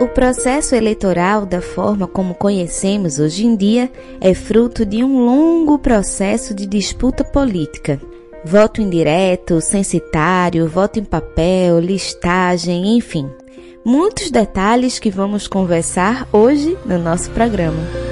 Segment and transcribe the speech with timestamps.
[0.00, 5.78] O processo eleitoral, da forma como conhecemos hoje em dia, é fruto de um longo
[5.78, 8.00] processo de disputa política.
[8.42, 13.28] Voto indireto, censitário, voto em papel, listagem, enfim.
[13.84, 18.09] Muitos detalhes que vamos conversar hoje no nosso programa.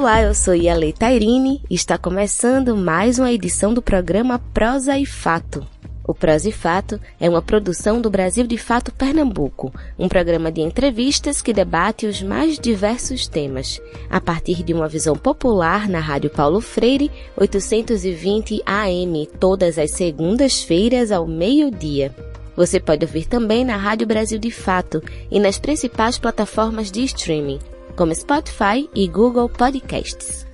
[0.00, 5.04] Olá, eu sou Yale Tairine e está começando mais uma edição do programa Prosa e
[5.04, 5.66] Fato.
[6.06, 10.60] O Prosa e Fato é uma produção do Brasil de Fato Pernambuco, um programa de
[10.60, 16.30] entrevistas que debate os mais diversos temas, a partir de uma visão popular na Rádio
[16.30, 22.14] Paulo Freire, 820 AM, todas as segundas-feiras ao meio-dia.
[22.54, 27.58] Você pode ouvir também na Rádio Brasil de Fato e nas principais plataformas de streaming
[27.98, 30.46] como Spotify e Google Podcasts.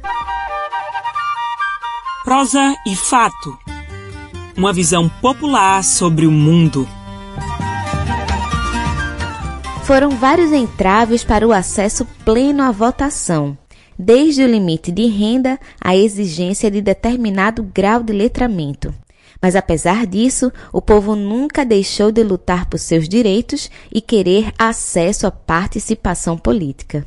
[2.25, 3.59] Prosa e fato.
[4.57, 6.89] Uma visão popular sobre o mundo.
[9.85, 13.59] Foram vários entraves para o acesso pleno à votação,
[13.99, 18.95] desde o limite de renda à exigência de determinado grau de letramento.
[19.43, 25.27] Mas apesar disso, o povo nunca deixou de lutar por seus direitos e querer acesso
[25.27, 27.07] à participação política.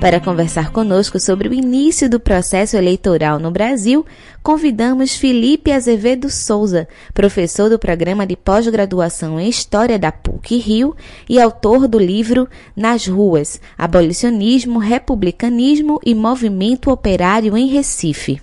[0.00, 4.06] Para conversar conosco sobre o início do processo eleitoral no Brasil,
[4.44, 10.94] convidamos Felipe Azevedo Souza, professor do programa de pós-graduação em História da PUC Rio
[11.28, 18.40] e autor do livro Nas Ruas: Abolicionismo, Republicanismo e Movimento Operário em Recife.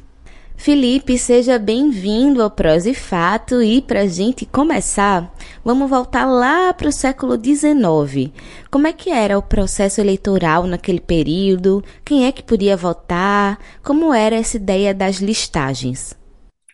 [0.57, 5.33] Felipe, seja bem-vindo ao Prós e Fato e para a gente começar,
[5.65, 8.31] vamos voltar lá para o século XIX.
[8.69, 11.83] Como é que era o processo eleitoral naquele período?
[12.05, 13.57] Quem é que podia votar?
[13.83, 16.15] Como era essa ideia das listagens?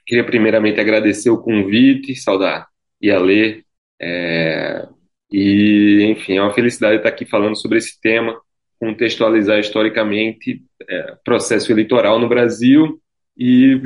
[0.06, 2.68] Queria primeiramente agradecer o convite, saudar
[3.02, 3.64] e a ler.
[4.02, 4.86] É...
[5.32, 8.38] E, enfim, é uma felicidade estar aqui falando sobre esse tema,
[8.78, 13.00] contextualizar historicamente é, processo eleitoral no Brasil
[13.38, 13.80] e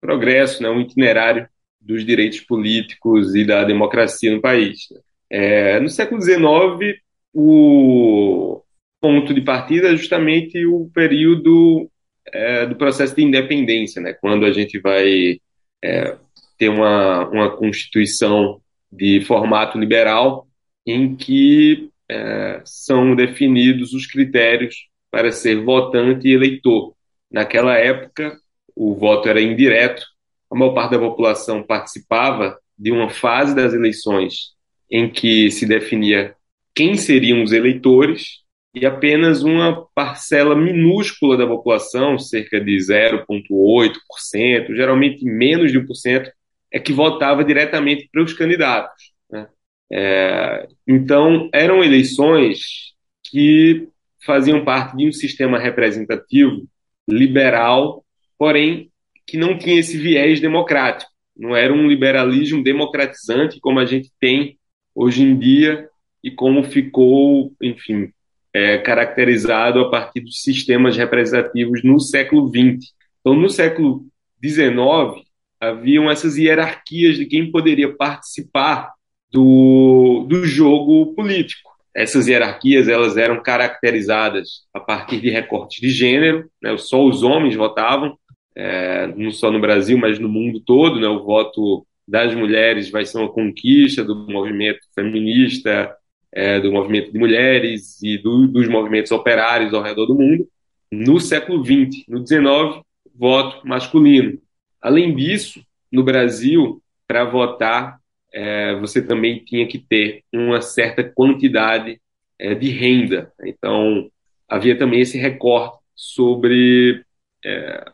[0.00, 1.46] progresso, né, um itinerário
[1.86, 4.88] dos direitos políticos e da democracia no país.
[5.30, 7.00] É, no século XIX,
[7.32, 8.62] o
[9.00, 11.88] ponto de partida é justamente o período
[12.32, 15.40] é, do processo de independência, né, quando a gente vai
[15.82, 16.16] é,
[16.58, 18.60] ter uma, uma constituição
[18.90, 20.46] de formato liberal
[20.84, 26.94] em que é, são definidos os critérios para ser votante e eleitor.
[27.30, 28.36] Naquela época,
[28.74, 30.04] o voto era indireto,
[30.50, 34.54] a maior parte da população participava de uma fase das eleições
[34.90, 36.34] em que se definia
[36.74, 45.24] quem seriam os eleitores e apenas uma parcela minúscula da população, cerca de 0,8%, geralmente
[45.24, 46.30] menos de 1%,
[46.70, 49.12] é que votava diretamente para os candidatos.
[49.30, 49.48] Né?
[49.90, 52.94] É, então, eram eleições
[53.30, 53.88] que
[54.24, 56.68] faziam parte de um sistema representativo
[57.08, 58.04] liberal
[58.38, 58.90] porém
[59.26, 61.10] que não tinha esse viés democrático.
[61.36, 64.58] Não era um liberalismo democratizante como a gente tem
[64.94, 65.88] hoje em dia
[66.22, 68.10] e como ficou, enfim,
[68.52, 72.92] é, caracterizado a partir dos sistemas representativos no século XX.
[73.20, 74.06] Então, no século
[74.42, 75.26] XIX,
[75.60, 78.92] haviam essas hierarquias de quem poderia participar
[79.30, 81.70] do, do jogo político.
[81.94, 86.76] Essas hierarquias elas eram caracterizadas a partir de recortes de gênero, né?
[86.76, 88.16] só os homens votavam,
[88.56, 91.06] é, não só no Brasil, mas no mundo todo, né?
[91.06, 95.94] O voto das mulheres vai ser uma conquista do movimento feminista,
[96.32, 100.48] é, do movimento de mulheres e do, dos movimentos operários ao redor do mundo.
[100.90, 102.82] No século XX, no XIX,
[103.14, 104.38] voto masculino.
[104.80, 105.60] Além disso,
[105.92, 107.98] no Brasil, para votar,
[108.32, 112.00] é, você também tinha que ter uma certa quantidade
[112.38, 113.32] é, de renda.
[113.44, 114.10] Então,
[114.48, 117.04] havia também esse recorte sobre
[117.44, 117.90] é,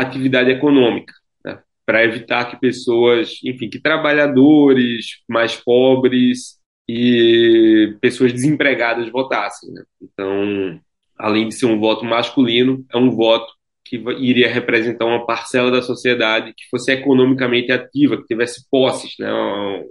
[0.00, 1.12] atividade econômica,
[1.44, 1.60] né?
[1.86, 6.58] para evitar que pessoas, enfim, que trabalhadores mais pobres
[6.88, 9.72] e pessoas desempregadas votassem.
[9.72, 9.82] Né?
[10.02, 10.80] Então,
[11.18, 13.52] além de ser um voto masculino, é um voto
[13.84, 19.30] que iria representar uma parcela da sociedade que fosse economicamente ativa, que tivesse posses, né?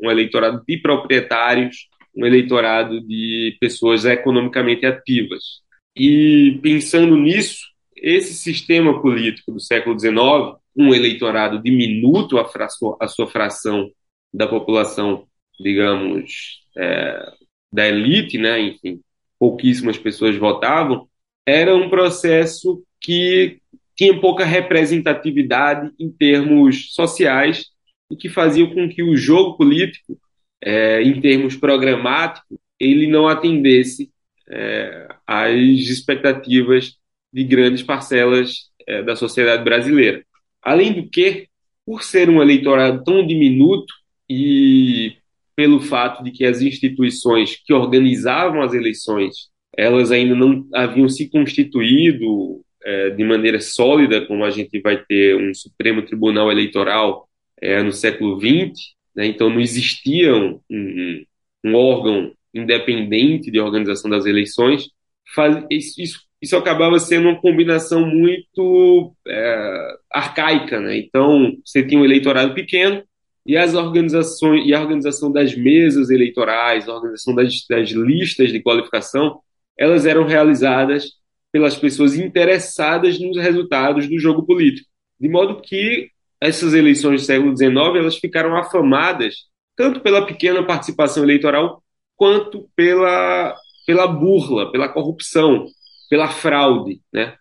[0.04, 5.62] um eleitorado de proprietários, um eleitorado de pessoas economicamente ativas.
[5.96, 7.73] E pensando nisso,
[8.04, 13.90] esse sistema político do século XIX, um eleitorado diminuto a, fração, a sua fração
[14.34, 15.26] da população,
[15.58, 17.32] digamos, é,
[17.72, 18.60] da elite, né?
[18.60, 19.00] enfim,
[19.40, 21.08] pouquíssimas pessoas votavam,
[21.46, 23.60] era um processo que
[23.96, 27.68] tinha pouca representatividade em termos sociais,
[28.10, 30.20] o que fazia com que o jogo político,
[30.62, 34.12] é, em termos programáticos, ele não atendesse
[34.50, 36.98] é, às expectativas
[37.34, 40.24] de grandes parcelas é, da sociedade brasileira.
[40.62, 41.48] Além do que,
[41.86, 43.94] por ser um eleitorado tão diminuto
[44.30, 45.14] e
[45.56, 51.30] pelo fato de que as instituições que organizavam as eleições elas ainda não haviam se
[51.30, 57.28] constituído é, de maneira sólida, como a gente vai ter um Supremo Tribunal Eleitoral
[57.62, 59.26] é, no século XX, né?
[59.26, 61.26] então não existia um, um,
[61.66, 64.90] um, órgão independente de organização das eleições,
[65.34, 70.98] faz, isso, isso acabava sendo uma combinação muito é, arcaica, né?
[70.98, 73.02] Então você tinha um eleitorado pequeno
[73.46, 78.62] e as organizações e a organização das mesas eleitorais, a organização das, das listas de
[78.62, 79.40] qualificação
[79.80, 81.14] elas eram realizadas
[81.50, 84.90] pelas pessoas interessadas nos resultados do jogo político.
[85.18, 86.10] De modo que
[86.42, 89.46] essas eleições do século XIX elas ficaram afamadas
[89.78, 91.82] tanto pela pequena participação eleitoral
[92.18, 93.56] quanto pela,
[93.88, 95.68] pela burla, pela corrupção,
[96.10, 97.34] pela fraude, né?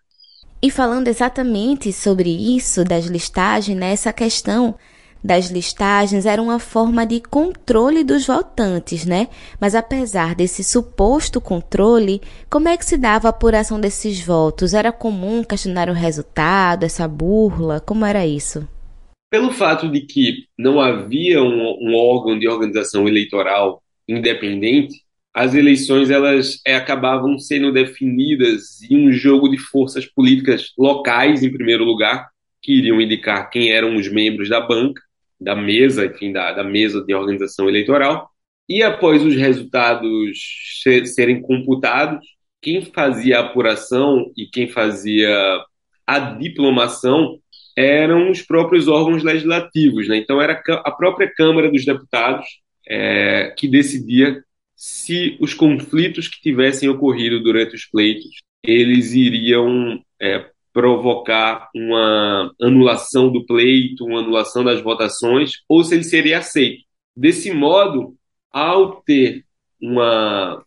[0.61, 4.75] E falando exatamente sobre isso, das listagens, né, questão
[5.23, 9.29] das listagens era uma forma de controle dos votantes, né?
[9.59, 14.73] Mas apesar desse suposto controle, como é que se dava a apuração desses votos?
[14.73, 17.79] Era comum questionar o resultado, essa burla?
[17.79, 18.67] Como era isso?
[19.31, 25.02] Pelo fato de que não havia um, um órgão de organização eleitoral independente,
[25.33, 31.51] as eleições elas é, acabavam sendo definidas em um jogo de forças políticas locais, em
[31.51, 32.29] primeiro lugar,
[32.61, 35.01] que iriam indicar quem eram os membros da banca,
[35.41, 38.29] da mesa, enfim, da, da mesa de organização eleitoral.
[38.69, 40.39] E após os resultados
[41.05, 42.25] serem computados,
[42.61, 45.29] quem fazia a apuração e quem fazia
[46.07, 47.39] a diplomação
[47.75, 50.07] eram os próprios órgãos legislativos.
[50.07, 50.17] Né?
[50.17, 52.45] Então, era a própria Câmara dos Deputados
[52.87, 54.41] é, que decidia
[54.85, 63.31] se os conflitos que tivessem ocorrido durante os pleitos eles iriam é, provocar uma anulação
[63.31, 66.83] do pleito, uma anulação das votações, ou se ele seria aceito.
[67.15, 68.17] Desse modo,
[68.51, 69.45] ao ter
[69.81, 70.61] uma,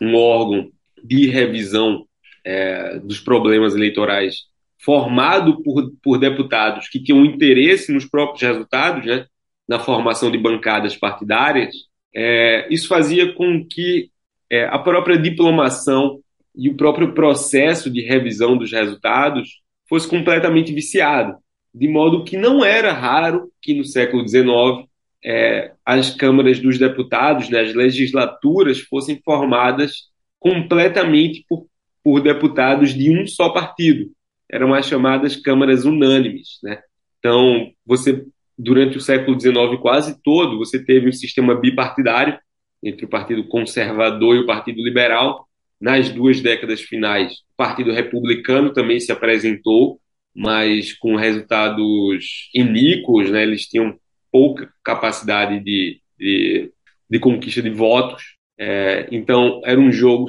[0.00, 0.70] um órgão
[1.02, 2.06] de revisão
[2.44, 4.44] é, dos problemas eleitorais
[4.78, 9.26] formado por, por deputados que tinham interesse nos próprios resultados, né,
[9.68, 11.74] na formação de bancadas partidárias,
[12.18, 14.10] é, isso fazia com que
[14.50, 16.20] é, a própria diplomação
[16.54, 21.36] e o próprio processo de revisão dos resultados fosse completamente viciado,
[21.74, 24.88] de modo que não era raro que no século XIX
[25.22, 30.04] é, as câmaras dos deputados, né, as legislaturas fossem formadas
[30.40, 31.66] completamente por,
[32.02, 34.10] por deputados de um só partido.
[34.50, 36.60] Eram as chamadas câmaras unânimes.
[36.62, 36.80] Né?
[37.18, 38.24] Então, você
[38.58, 42.38] durante o século XIX quase todo, você teve um sistema bipartidário
[42.82, 45.46] entre o Partido Conservador e o Partido Liberal,
[45.80, 50.00] nas duas décadas finais, o Partido Republicano também se apresentou,
[50.34, 53.42] mas com resultados iníquos, né?
[53.42, 53.98] eles tinham
[54.32, 56.72] pouca capacidade de, de,
[57.10, 58.36] de conquista de votos.
[58.58, 60.28] É, então, era um jogo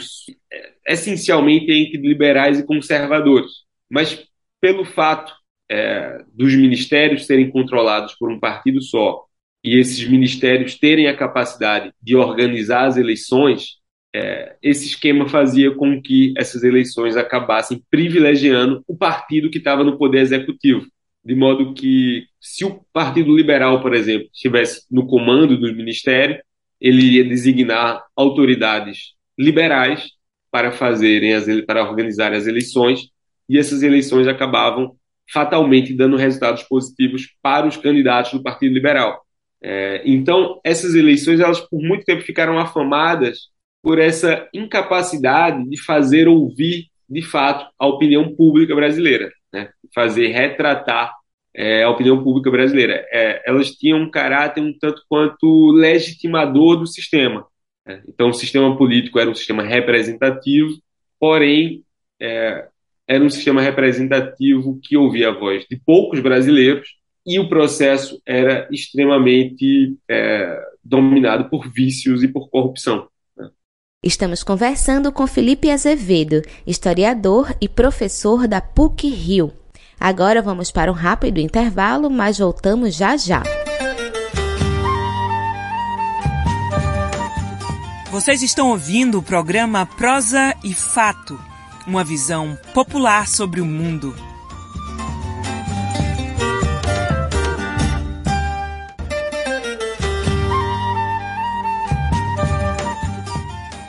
[0.51, 3.51] é, essencialmente entre liberais e conservadores.
[3.89, 4.25] Mas,
[4.59, 5.33] pelo fato
[5.69, 9.27] é, dos ministérios serem controlados por um partido só
[9.63, 13.77] e esses ministérios terem a capacidade de organizar as eleições,
[14.15, 19.97] é, esse esquema fazia com que essas eleições acabassem privilegiando o partido que estava no
[19.97, 20.85] poder executivo.
[21.23, 26.41] De modo que, se o Partido Liberal, por exemplo, estivesse no comando do ministério,
[26.79, 30.11] ele iria designar autoridades liberais
[30.49, 33.09] para fazerem as, para organizarem as eleições,
[33.49, 34.95] e essas eleições acabavam
[35.31, 39.21] fatalmente dando resultados positivos para os candidatos do Partido Liberal.
[39.61, 43.49] É, então, essas eleições, elas por muito tempo ficaram afamadas
[43.81, 49.69] por essa incapacidade de fazer ouvir, de fato, a opinião pública brasileira, né?
[49.93, 51.13] fazer retratar
[51.55, 53.05] é, a opinião pública brasileira.
[53.11, 57.47] É, elas tinham um caráter um tanto quanto legitimador do sistema.
[57.85, 58.03] Né?
[58.07, 60.77] Então, o sistema político era um sistema representativo,
[61.19, 61.83] porém,
[62.19, 62.67] é,
[63.07, 66.89] era um sistema representativo que ouvia a voz de poucos brasileiros
[67.25, 73.07] e o processo era extremamente é, dominado por vícios e por corrupção.
[74.03, 79.51] Estamos conversando com Felipe Azevedo, historiador e professor da PUC Rio.
[79.99, 83.43] Agora vamos para um rápido intervalo, mas voltamos já já.
[88.11, 91.37] Vocês estão ouvindo o programa Prosa e Fato,
[91.87, 94.13] uma visão popular sobre o mundo.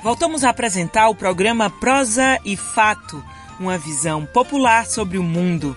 [0.00, 3.22] Voltamos a apresentar o programa Prosa e Fato,
[3.58, 5.76] uma visão popular sobre o mundo.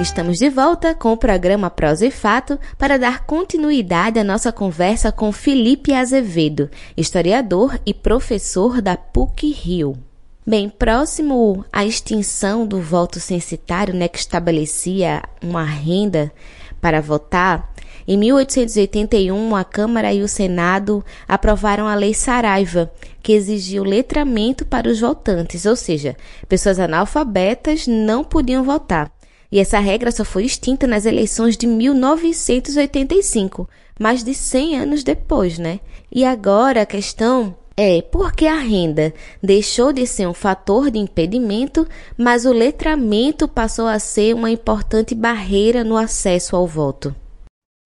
[0.00, 5.10] Estamos de volta com o programa Prosa e Fato para dar continuidade à nossa conversa
[5.10, 9.98] com Felipe Azevedo, historiador e professor da PUC Rio.
[10.46, 16.32] Bem, próximo à extinção do voto censitário, né, que estabelecia uma renda
[16.80, 17.68] para votar,
[18.06, 22.90] em 1881 a Câmara e o Senado aprovaram a Lei Saraiva,
[23.20, 26.16] que exigiu letramento para os votantes, ou seja,
[26.48, 29.17] pessoas analfabetas não podiam votar.
[29.50, 35.58] E essa regra só foi extinta nas eleições de 1985, mais de 100 anos depois,
[35.58, 35.80] né?
[36.12, 40.98] E agora a questão é por que a renda deixou de ser um fator de
[40.98, 41.86] impedimento,
[42.16, 47.14] mas o letramento passou a ser uma importante barreira no acesso ao voto?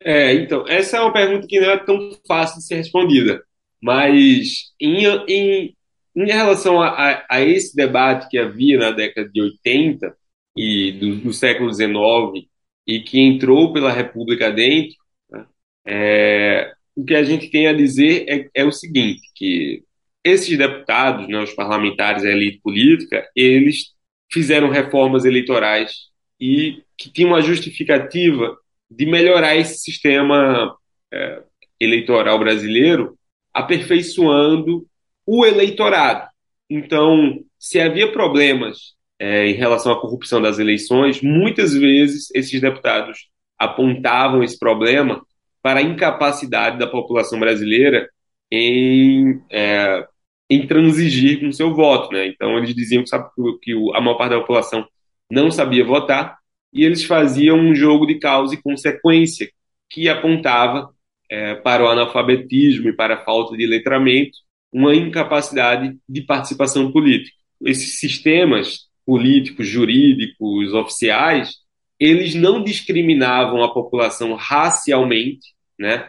[0.02, 3.42] É, então, essa é uma pergunta que não é tão fácil de ser respondida,
[3.80, 5.76] mas em, em,
[6.16, 10.16] em relação a, a, a esse debate que havia na década de 80,
[10.56, 12.46] e do, do século XIX
[12.86, 14.96] e que entrou pela República dentro,
[15.30, 15.46] né,
[15.86, 19.82] é, o que a gente tem a dizer é, é, o seguinte, que
[20.24, 23.92] esses deputados, né, os parlamentares, a elite política, eles
[24.30, 25.92] fizeram reformas eleitorais
[26.40, 28.56] e que tinham uma justificativa
[28.90, 30.76] de melhorar esse sistema
[31.12, 31.42] é,
[31.80, 33.18] eleitoral brasileiro,
[33.52, 34.86] aperfeiçoando
[35.26, 36.28] o eleitorado.
[36.68, 43.28] Então, se havia problemas é, em relação à corrupção das eleições, muitas vezes esses deputados
[43.56, 45.24] apontavam esse problema
[45.62, 48.10] para a incapacidade da população brasileira
[48.50, 50.04] em, é,
[50.50, 52.12] em transigir com seu voto.
[52.12, 52.26] Né?
[52.26, 53.30] Então, eles diziam que, sabe,
[53.62, 54.84] que a maior parte da população
[55.30, 56.38] não sabia votar
[56.72, 59.48] e eles faziam um jogo de causa e consequência
[59.88, 60.90] que apontava
[61.30, 64.36] é, para o analfabetismo e para a falta de letramento
[64.72, 67.36] uma incapacidade de participação política.
[67.64, 71.56] Esses sistemas políticos, jurídicos, oficiais,
[71.98, 76.08] eles não discriminavam a população racialmente, né?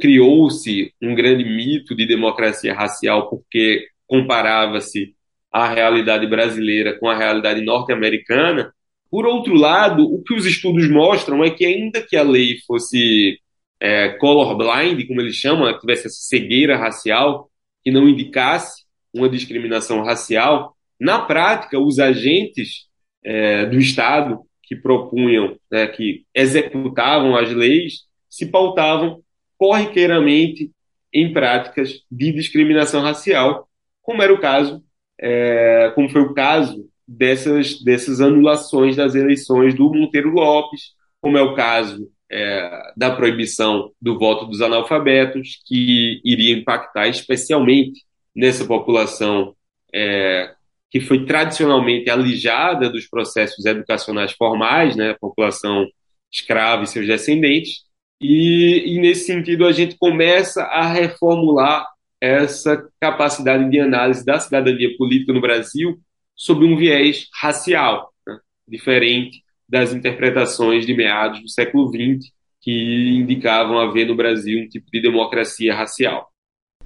[0.00, 5.14] Criou-se um grande mito de democracia racial porque comparava-se
[5.52, 8.72] a realidade brasileira com a realidade norte-americana.
[9.10, 13.38] Por outro lado, o que os estudos mostram é que ainda que a lei fosse
[13.80, 17.50] é, colorblind, como eles chamam, tivesse essa cegueira racial
[17.82, 22.86] que não indicasse uma discriminação racial, na prática, os agentes
[23.24, 29.22] é, do Estado que propunham, né, que executavam as leis, se pautavam
[29.58, 30.70] corriqueiramente
[31.12, 33.68] em práticas de discriminação racial,
[34.02, 34.82] como era o caso,
[35.20, 41.42] é, como foi o caso dessas, dessas anulações das eleições do Monteiro Lopes, como é
[41.42, 48.02] o caso é, da proibição do voto dos analfabetos, que iria impactar especialmente
[48.34, 49.54] nessa população
[49.92, 50.54] é,
[50.90, 55.86] que foi tradicionalmente alijada dos processos educacionais formais, né, a população
[56.30, 57.84] escrava e seus descendentes,
[58.20, 61.86] e, e, nesse sentido a gente começa a reformular
[62.20, 65.98] essa capacidade de análise da cidadania política no Brasil
[66.36, 72.30] sob um viés racial, né, diferente das interpretações de meados do século XX
[72.60, 76.29] que indicavam haver no Brasil um tipo de democracia racial.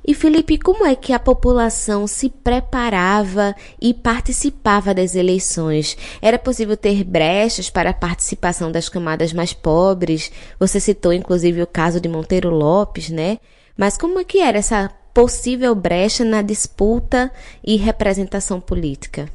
[0.06, 5.96] E Felipe, como é que a população se preparava e participava das eleições?
[6.20, 10.30] Era possível ter brechas para a participação das camadas mais pobres?
[10.60, 13.38] Você citou inclusive o caso de Monteiro Lopes, né?
[13.78, 17.32] Mas como é que era essa possível brecha na disputa
[17.64, 19.30] e representação política?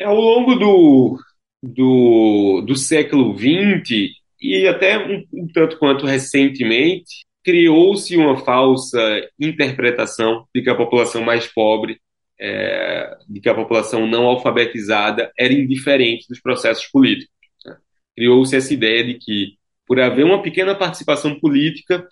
[0.00, 1.18] Ao longo do,
[1.64, 8.98] do, do século XX e até um, um tanto quanto recentemente, criou-se uma falsa
[9.38, 12.00] interpretação de que a população mais pobre,
[12.40, 17.34] é, de que a população não alfabetizada era indiferente dos processos políticos.
[17.64, 17.76] Né?
[18.16, 22.08] Criou-se essa ideia de que, por haver uma pequena participação política,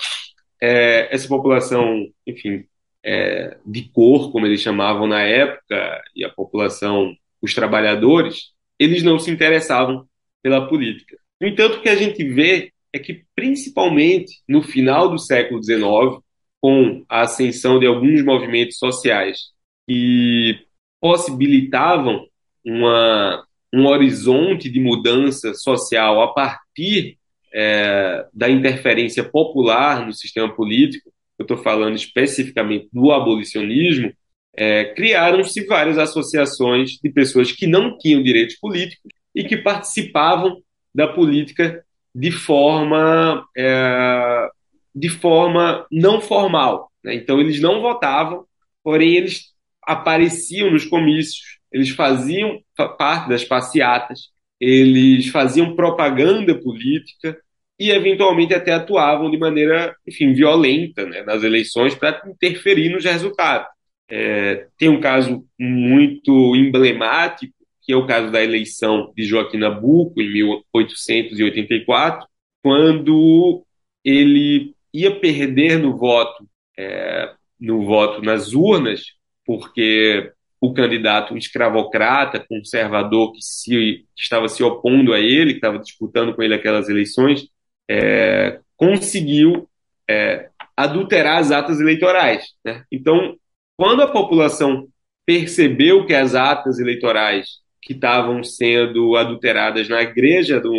[0.61, 2.65] é, essa população, enfim,
[3.03, 9.19] é, de cor, como eles chamavam na época, e a população, os trabalhadores, eles não
[9.19, 10.07] se interessavam
[10.43, 11.17] pela política.
[11.41, 16.23] No entanto, o que a gente vê é que, principalmente no final do século XIX,
[16.61, 19.51] com a ascensão de alguns movimentos sociais
[19.89, 20.61] que
[21.01, 22.27] possibilitavam
[22.65, 27.19] uma, um horizonte de mudança social a partir
[27.53, 34.13] é, da interferência popular no sistema político, eu estou falando especificamente do abolicionismo,
[34.55, 40.63] é, criaram-se várias associações de pessoas que não tinham direitos políticos e que participavam
[40.95, 41.85] da política
[42.15, 44.49] de forma, é,
[44.95, 46.91] de forma não formal.
[47.03, 47.15] Né?
[47.15, 48.45] Então, eles não votavam,
[48.83, 49.53] porém, eles
[49.83, 52.61] apareciam nos comícios, eles faziam
[52.99, 57.37] parte das passeatas, eles faziam propaganda política
[57.79, 63.67] e, eventualmente, até atuavam de maneira, enfim, violenta né, nas eleições para interferir nos resultados.
[64.09, 70.21] É, tem um caso muito emblemático, que é o caso da eleição de Joaquim Nabuco,
[70.21, 72.27] em 1884,
[72.63, 73.65] quando
[74.05, 76.47] ele ia perder no voto,
[76.79, 79.03] é, no voto nas urnas,
[79.45, 85.79] porque o candidato escravocrata, conservador, que, se, que estava se opondo a ele, que estava
[85.79, 87.49] disputando com ele aquelas eleições,
[87.91, 89.69] é, conseguiu
[90.09, 92.45] é, adulterar as atas eleitorais.
[92.65, 92.85] Né?
[92.93, 93.37] Então,
[93.77, 94.87] quando a população
[95.27, 100.73] percebeu que as atas eleitorais que estavam sendo adulteradas na igreja do,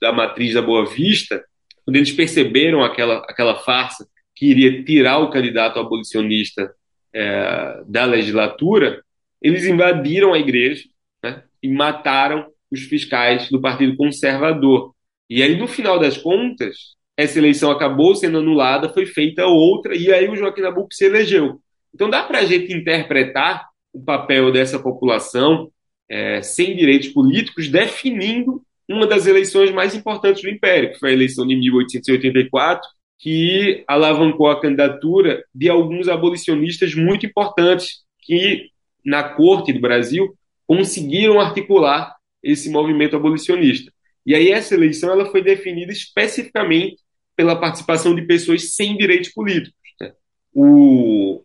[0.00, 1.44] da matriz da Boa Vista,
[1.84, 6.72] quando eles perceberam aquela, aquela farsa que iria tirar o candidato abolicionista
[7.12, 9.02] é, da legislatura,
[9.42, 10.84] eles invadiram a igreja
[11.22, 14.94] né, e mataram os fiscais do Partido Conservador.
[15.28, 20.12] E aí, no final das contas, essa eleição acabou sendo anulada, foi feita outra, e
[20.12, 21.60] aí o Joaquim Nabuco se elegeu.
[21.94, 25.70] Então dá para a gente interpretar o papel dessa população
[26.08, 31.12] é, sem direitos políticos definindo uma das eleições mais importantes do Império, que foi a
[31.12, 38.70] eleição de 1884, que alavancou a candidatura de alguns abolicionistas muito importantes que,
[39.04, 40.36] na corte do Brasil,
[40.66, 43.92] conseguiram articular esse movimento abolicionista.
[44.24, 46.96] E aí essa eleição ela foi definida especificamente
[47.34, 49.74] pela participação de pessoas sem direitos políticos.
[50.00, 50.12] Né?
[50.52, 51.42] O,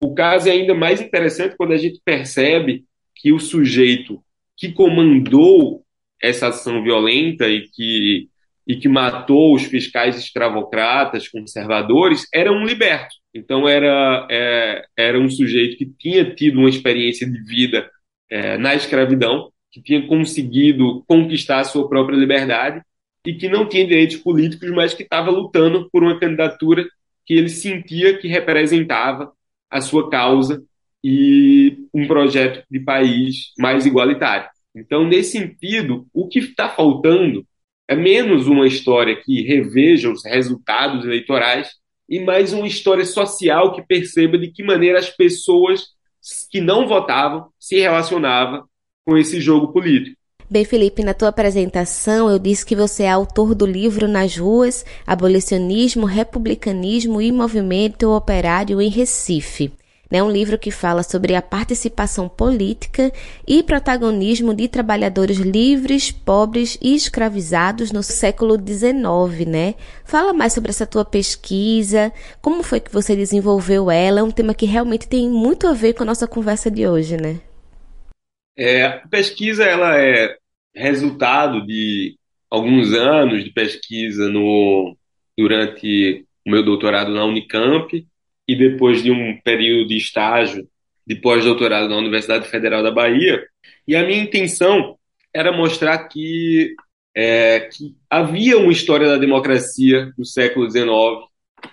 [0.00, 2.84] o caso é ainda mais interessante quando a gente percebe
[3.16, 4.22] que o sujeito
[4.56, 5.84] que comandou
[6.22, 8.28] essa ação violenta e que,
[8.66, 13.14] e que matou os fiscais escravocratas, conservadores, era um liberto.
[13.34, 17.90] Então, era, é, era um sujeito que tinha tido uma experiência de vida
[18.30, 22.80] é, na escravidão, que tinha conseguido conquistar a sua própria liberdade
[23.26, 26.86] e que não tinha direitos políticos, mas que estava lutando por uma candidatura
[27.26, 29.32] que ele sentia que representava
[29.68, 30.62] a sua causa
[31.08, 34.48] e um projeto de país mais igualitário.
[34.74, 37.46] Então, nesse sentido, o que está faltando
[37.88, 41.70] é menos uma história que reveja os resultados eleitorais
[42.08, 45.84] e mais uma história social que perceba de que maneira as pessoas
[46.50, 48.64] que não votavam se relacionavam
[49.04, 50.16] com esse jogo político.
[50.50, 54.84] Bem, Felipe, na tua apresentação eu disse que você é autor do livro Nas Ruas,
[55.06, 59.70] Abolicionismo, Republicanismo e Movimento Operário em Recife.
[60.10, 63.12] É um livro que fala sobre a participação política
[63.46, 69.74] e protagonismo de trabalhadores livres, pobres e escravizados no século XIX, né?
[70.04, 74.54] Fala mais sobre essa tua pesquisa, como foi que você desenvolveu ela, é um tema
[74.54, 77.40] que realmente tem muito a ver com a nossa conversa de hoje, né?
[78.56, 80.36] É, a pesquisa ela é
[80.72, 82.16] resultado de
[82.48, 84.96] alguns anos de pesquisa no,
[85.36, 88.06] durante o meu doutorado na Unicamp
[88.46, 90.68] e depois de um período de estágio
[91.06, 93.44] de pós-doutorado na Universidade Federal da Bahia.
[93.86, 94.96] E a minha intenção
[95.32, 96.74] era mostrar que,
[97.14, 100.86] é, que havia uma história da democracia no século XIX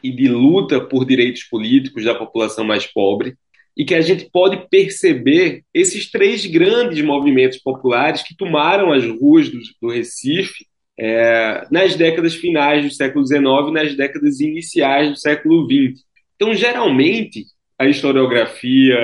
[0.04, 3.36] e de luta por direitos políticos da população mais pobre,
[3.76, 9.50] e que a gente pode perceber esses três grandes movimentos populares que tomaram as ruas
[9.50, 10.66] do, do Recife
[11.00, 16.04] é, nas décadas finais do século XIX e nas décadas iniciais do século XX.
[16.36, 17.46] Então, geralmente,
[17.78, 18.96] a historiografia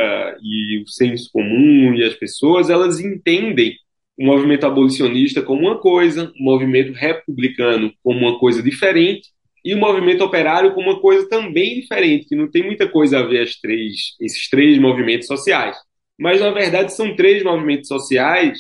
[0.42, 3.76] e o senso comum e as pessoas, elas entendem
[4.18, 9.30] o movimento abolicionista como uma coisa, o movimento republicano como uma coisa diferente,
[9.64, 13.24] e o movimento operário como uma coisa também diferente, que não tem muita coisa a
[13.24, 15.78] ver as três, esses três movimentos sociais.
[16.18, 18.58] Mas, na verdade, são três movimentos sociais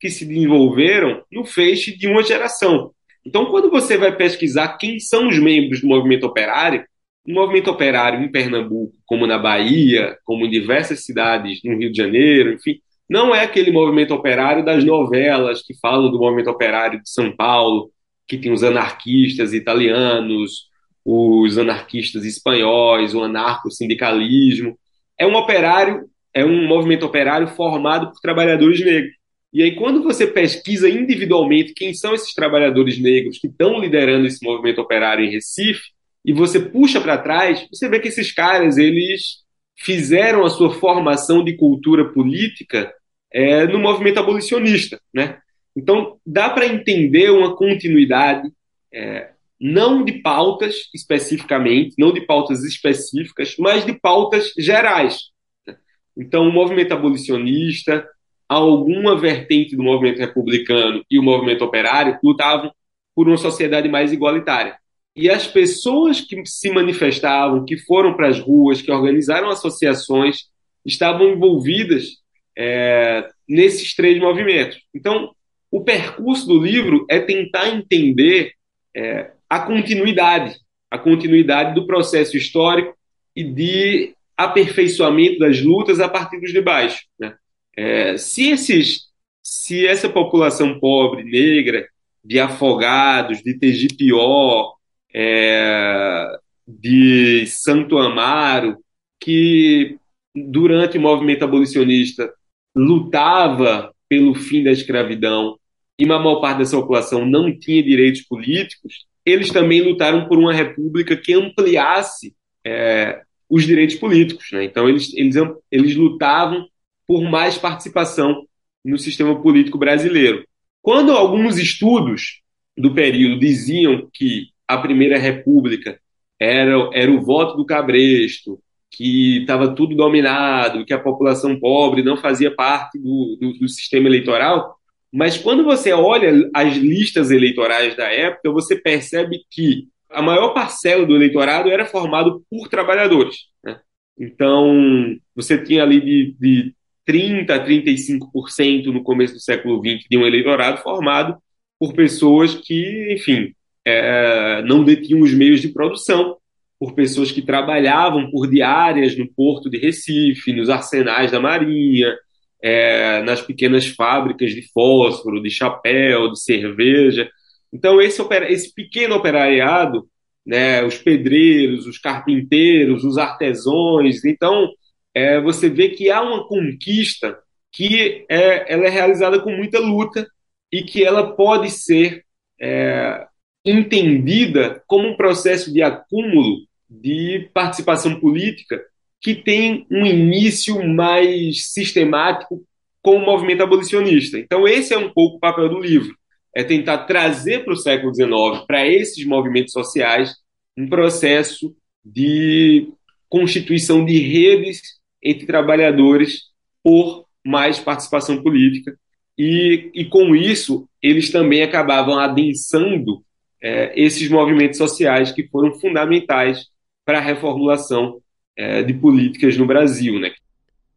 [0.00, 2.90] que se desenvolveram no feixe de uma geração.
[3.24, 6.84] Então, quando você vai pesquisar quem são os membros do movimento operário,
[7.26, 11.96] o movimento operário em Pernambuco, como na Bahia, como em diversas cidades no Rio de
[11.96, 17.08] Janeiro, enfim, não é aquele movimento operário das novelas que falam do movimento operário de
[17.10, 17.90] São Paulo,
[18.26, 20.68] que tem os anarquistas italianos,
[21.04, 24.78] os anarquistas espanhóis, o anarco-sindicalismo.
[25.18, 29.12] É um operário, é um movimento operário formado por trabalhadores negros.
[29.52, 34.42] E aí, quando você pesquisa individualmente quem são esses trabalhadores negros que estão liderando esse
[34.42, 35.82] movimento operário em Recife,
[36.24, 39.42] e você puxa para trás, você vê que esses caras eles
[39.76, 42.92] fizeram a sua formação de cultura política
[43.32, 45.38] é, no movimento abolicionista, né?
[45.74, 48.48] Então dá para entender uma continuidade,
[48.92, 55.30] é, não de pautas especificamente, não de pautas específicas, mas de pautas gerais.
[55.66, 55.76] Né?
[56.16, 58.06] Então o movimento abolicionista,
[58.48, 62.70] alguma vertente do movimento republicano e o movimento operário lutavam
[63.14, 64.76] por uma sociedade mais igualitária.
[65.14, 70.48] E as pessoas que se manifestavam, que foram para as ruas, que organizaram associações,
[70.84, 72.22] estavam envolvidas
[72.56, 74.80] é, nesses três movimentos.
[74.94, 75.34] Então,
[75.70, 78.52] o percurso do livro é tentar entender
[78.94, 80.58] é, a continuidade,
[80.90, 82.96] a continuidade do processo histórico
[83.34, 87.02] e de aperfeiçoamento das lutas a partir dos debates.
[87.18, 87.34] Né?
[87.76, 89.08] É, se esses,
[89.42, 91.86] se essa população pobre, negra,
[92.24, 94.72] de afogados, de Tegipió,
[95.14, 98.78] é, de Santo Amaro,
[99.20, 99.96] que
[100.34, 102.32] durante o movimento abolicionista
[102.74, 105.58] lutava pelo fim da escravidão
[105.98, 110.52] e uma maior parte dessa população não tinha direitos políticos, eles também lutaram por uma
[110.52, 112.34] república que ampliasse
[112.66, 114.48] é, os direitos políticos.
[114.52, 114.64] Né?
[114.64, 115.36] Então, eles, eles,
[115.70, 116.66] eles lutavam
[117.06, 118.46] por mais participação
[118.84, 120.44] no sistema político brasileiro.
[120.80, 122.40] Quando alguns estudos
[122.76, 125.98] do período diziam que a Primeira República
[126.38, 128.58] era, era o voto do cabresto,
[128.90, 134.06] que estava tudo dominado, que a população pobre não fazia parte do, do, do, sistema
[134.06, 134.76] eleitoral.
[135.10, 141.06] Mas quando você olha as listas eleitorais da época, você percebe que a maior parcela
[141.06, 143.46] do eleitorado era formado por trabalhadores.
[143.64, 143.80] Né?
[144.18, 146.74] Então, você tinha ali de, de
[147.08, 151.36] 30% a 35% no começo do século XX de um eleitorado formado
[151.78, 153.54] por pessoas que, enfim,
[153.86, 156.36] é, não detinham os meios de produção,
[156.78, 162.12] por pessoas que trabalhavam por diárias no porto de Recife, nos arsenais da Marinha,
[162.60, 167.30] é, nas pequenas fábricas de fósforo, de chapéu, de cerveja.
[167.72, 170.08] Então, esse, esse pequeno operariado,
[170.44, 174.68] né, os pedreiros, os carpinteiros, os artesãos, então,
[175.14, 177.38] é, você vê que há uma conquista
[177.70, 180.26] que é, ela é realizada com muita luta
[180.72, 182.24] e que ela pode ser
[182.60, 183.24] é,
[183.64, 188.82] entendida como um processo de acúmulo de participação política
[189.20, 192.64] que tem um início mais sistemático
[193.00, 194.38] com o movimento abolicionista.
[194.38, 196.14] Então, esse é um pouco o papel do livro,
[196.54, 200.34] é tentar trazer para o século XIX, para esses movimentos sociais,
[200.76, 202.88] um processo de
[203.28, 204.80] constituição de redes
[205.22, 206.50] entre trabalhadores
[206.82, 208.96] por mais participação política.
[209.38, 213.24] E, e com isso, eles também acabavam adensando
[213.62, 216.66] é, esses movimentos sociais que foram fundamentais
[217.04, 218.20] para a reformulação
[218.56, 220.18] é, de políticas no Brasil.
[220.18, 220.32] Né?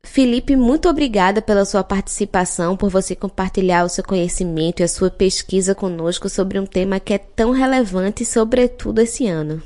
[0.04, 5.10] Felipe, muito obrigada pela sua participação, por você compartilhar o seu conhecimento e a sua
[5.10, 9.62] pesquisa conosco sobre um tema que é tão relevante, sobretudo esse ano.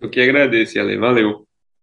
[0.00, 0.96] Eu que agradeço, Ale.
[0.96, 1.42] Valeu.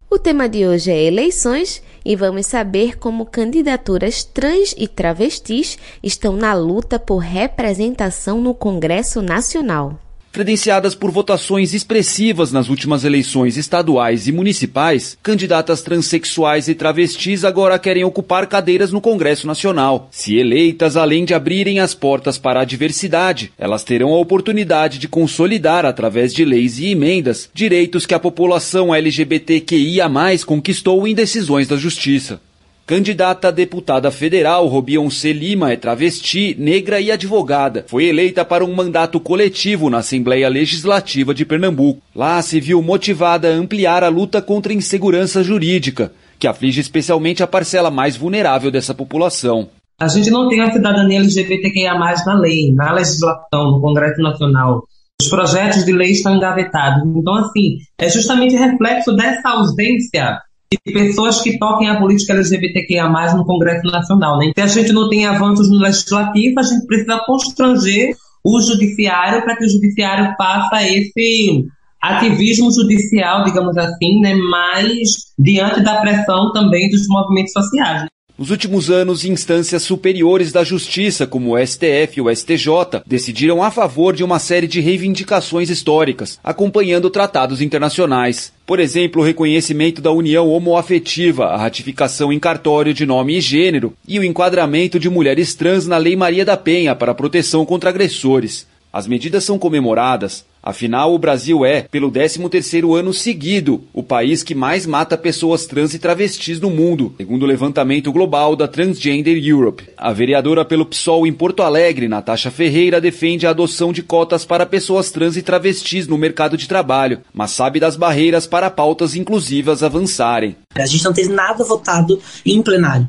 [0.10, 6.38] O tema de hoje é eleições e vamos saber como candidaturas trans e travestis estão
[6.38, 10.00] na luta por representação no Congresso Nacional
[10.36, 17.80] credenciadas por votações expressivas nas últimas eleições estaduais e municipais, candidatas transexuais e travestis agora
[17.80, 20.10] querem ocupar cadeiras no Congresso Nacional.
[20.12, 25.08] Se eleitas, além de abrirem as portas para a diversidade, elas terão a oportunidade de
[25.08, 30.10] consolidar, através de leis e emendas, direitos que a população LGBTQIA
[30.45, 32.41] conquistou em decisões da Justiça.
[32.88, 37.84] Candidata a deputada federal, Robionce Lima é travesti, negra e advogada.
[37.88, 42.00] Foi eleita para um mandato coletivo na Assembleia Legislativa de Pernambuco.
[42.15, 47.41] Lá se viu motivada a ampliar a luta contra a insegurança jurídica, que aflige especialmente
[47.41, 49.67] a parcela mais vulnerável dessa população.
[50.00, 54.84] A gente não tem a cidadania LGBTQIA na lei, na legislação, no Congresso Nacional.
[55.19, 57.02] Os projetos de lei estão engavetados.
[57.15, 60.39] Então, assim, é justamente reflexo dessa ausência
[60.86, 64.38] de pessoas que toquem a política LGBTQIA+, no Congresso Nacional.
[64.38, 64.52] Né?
[64.56, 69.56] Se a gente não tem avanços no Legislativo, a gente precisa constranger o Judiciário para
[69.56, 71.66] que o Judiciário faça esse
[72.02, 78.06] ativismo judicial, digamos assim, né, mas diante da pressão também dos movimentos sociais.
[78.38, 83.71] Nos últimos anos, instâncias superiores da justiça, como o STF e o STJ, decidiram a
[83.71, 88.52] favor de uma série de reivindicações históricas, acompanhando tratados internacionais.
[88.65, 93.93] Por exemplo, o reconhecimento da união homoafetiva, a ratificação em cartório de nome e gênero
[94.06, 98.67] e o enquadramento de mulheres trans na Lei Maria da Penha para proteção contra agressores.
[98.91, 104.56] As medidas são comemoradas, Afinal, o Brasil é, pelo 13º ano seguido, o país que
[104.56, 109.88] mais mata pessoas trans e travestis no mundo, segundo o levantamento global da Transgender Europe.
[109.95, 114.65] A vereadora pelo PSOL em Porto Alegre, Natasha Ferreira, defende a adoção de cotas para
[114.65, 119.84] pessoas trans e travestis no mercado de trabalho, mas sabe das barreiras para pautas inclusivas
[119.84, 120.56] avançarem.
[120.73, 123.08] A gente não tem nada votado em plenário.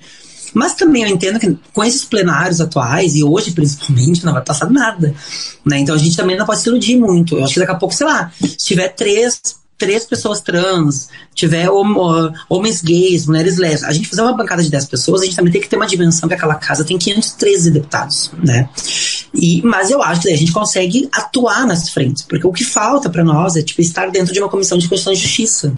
[0.55, 4.71] Mas também eu entendo que com esses plenários atuais, e hoje principalmente, não vai passar
[4.71, 5.15] nada.
[5.65, 5.81] Né?
[5.81, 7.37] Então a gente também não pode se iludir muito.
[7.37, 9.41] Eu acho que daqui a pouco, sei lá, se tiver três
[9.79, 11.69] três pessoas trans, tiver
[12.49, 15.53] homens gays, mulheres lésbicas, a gente fazer uma bancada de 10 pessoas, a gente também
[15.53, 18.69] tem que ter uma dimensão que aquela casa tem 513 deputados, né?
[19.35, 23.11] E, mas eu acho que a gente consegue atuar nas frentes, porque o que falta
[23.11, 25.75] para nós é tipo, estar dentro de uma comissão de Constituição e Justiça.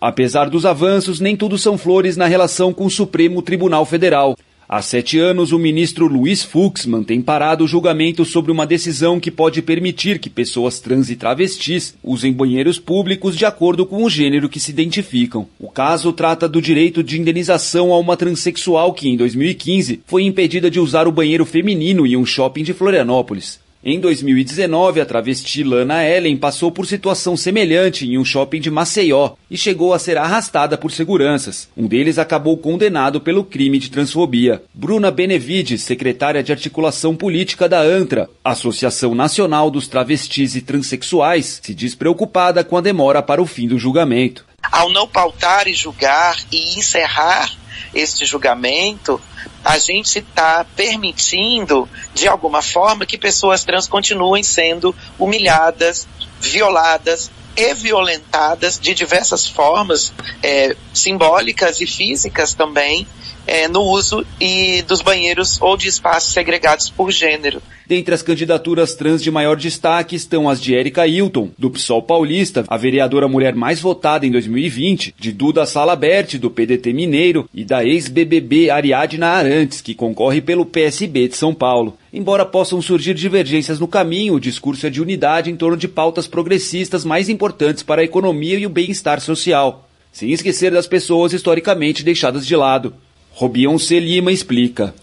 [0.00, 4.36] Apesar dos avanços, nem tudo são flores na relação com o Supremo Tribunal Federal.
[4.68, 9.30] Há sete anos, o ministro Luiz Fux mantém parado o julgamento sobre uma decisão que
[9.30, 14.48] pode permitir que pessoas trans e travestis usem banheiros públicos de acordo com o gênero
[14.48, 15.46] que se identificam.
[15.58, 20.68] O caso trata do direito de indenização a uma transexual que, em 2015, foi impedida
[20.68, 23.64] de usar o banheiro feminino em um shopping de Florianópolis.
[23.88, 29.34] Em 2019, a travesti Lana Ellen passou por situação semelhante em um shopping de Maceió
[29.48, 31.68] e chegou a ser arrastada por seguranças.
[31.76, 34.60] Um deles acabou condenado pelo crime de transfobia.
[34.74, 41.72] Bruna Benevides, secretária de articulação política da ANTRA, Associação Nacional dos Travestis e Transsexuais, se
[41.72, 44.44] diz preocupada com a demora para o fim do julgamento.
[44.70, 47.50] Ao não pautar e julgar e encerrar
[47.94, 49.20] este julgamento,
[49.64, 56.06] a gente está permitindo, de alguma forma, que pessoas trans continuem sendo humilhadas,
[56.40, 63.06] violadas e violentadas de diversas formas, é, simbólicas e físicas também,
[63.46, 67.62] é, no uso e dos banheiros ou de espaços segregados por gênero.
[67.86, 72.64] Dentre as candidaturas trans de maior destaque estão as de Erika Hilton, do PSOL paulista,
[72.66, 77.84] a vereadora mulher mais votada em 2020, de Duda Salabert, do PDT Mineiro, e da
[77.84, 81.96] ex-BBB Ariadna Arantes, que concorre pelo PSB de São Paulo.
[82.12, 86.26] Embora possam surgir divergências no caminho, o discurso é de unidade em torno de pautas
[86.26, 92.02] progressistas mais importantes para a economia e o bem-estar social, sem esquecer das pessoas historicamente
[92.02, 92.94] deixadas de lado.
[93.36, 94.00] Robion C.
[94.00, 94.94] Lima explica.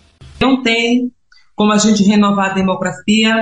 [0.41, 1.11] Não tem
[1.55, 3.35] como a gente renovar a democracia,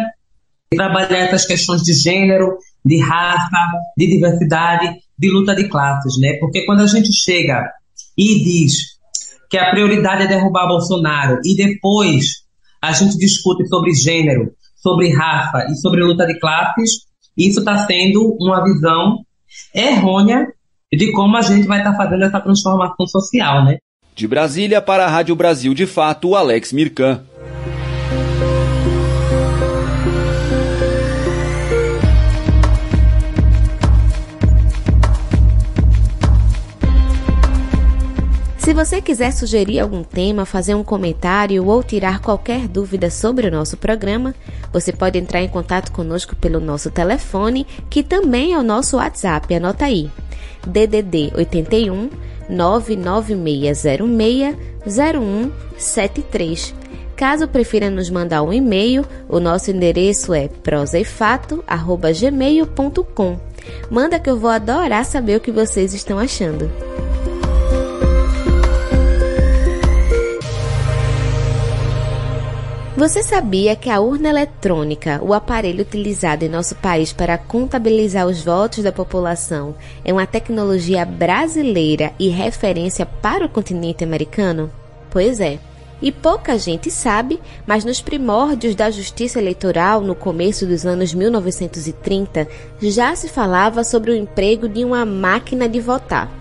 [0.70, 6.34] trabalhar essas questões de gênero, de raça, de diversidade, de luta de classes, né?
[6.42, 7.72] Porque quando a gente chega
[8.18, 8.98] e diz
[9.50, 12.44] que a prioridade é derrubar Bolsonaro e depois
[12.82, 17.06] a gente discute sobre gênero, sobre raça e sobre luta de classes,
[17.38, 19.20] isso está sendo uma visão
[19.74, 20.48] errônea
[20.92, 23.78] de como a gente vai estar tá fazendo essa transformação social, né?
[24.22, 27.24] De Brasília para a Rádio Brasil de Fato, Alex Mirkan.
[38.60, 43.52] Se você quiser sugerir algum tema, fazer um comentário ou tirar qualquer dúvida sobre o
[43.52, 44.36] nosso programa,
[44.72, 49.52] você pode entrar em contato conosco pelo nosso telefone, que também é o nosso WhatsApp.
[49.56, 50.12] Anota aí:
[50.68, 56.76] DDD 81 99606 0173.
[57.16, 63.40] Caso prefira nos mandar um e-mail, o nosso endereço é prosaefato@gmail.com.
[63.90, 66.68] Manda que eu vou adorar saber o que vocês estão achando.
[73.02, 78.44] Você sabia que a urna eletrônica, o aparelho utilizado em nosso país para contabilizar os
[78.44, 79.74] votos da população,
[80.06, 84.70] é uma tecnologia brasileira e referência para o continente americano?
[85.10, 85.58] Pois é.
[86.00, 92.48] E pouca gente sabe, mas nos primórdios da justiça eleitoral, no começo dos anos 1930,
[92.84, 96.41] já se falava sobre o emprego de uma máquina de votar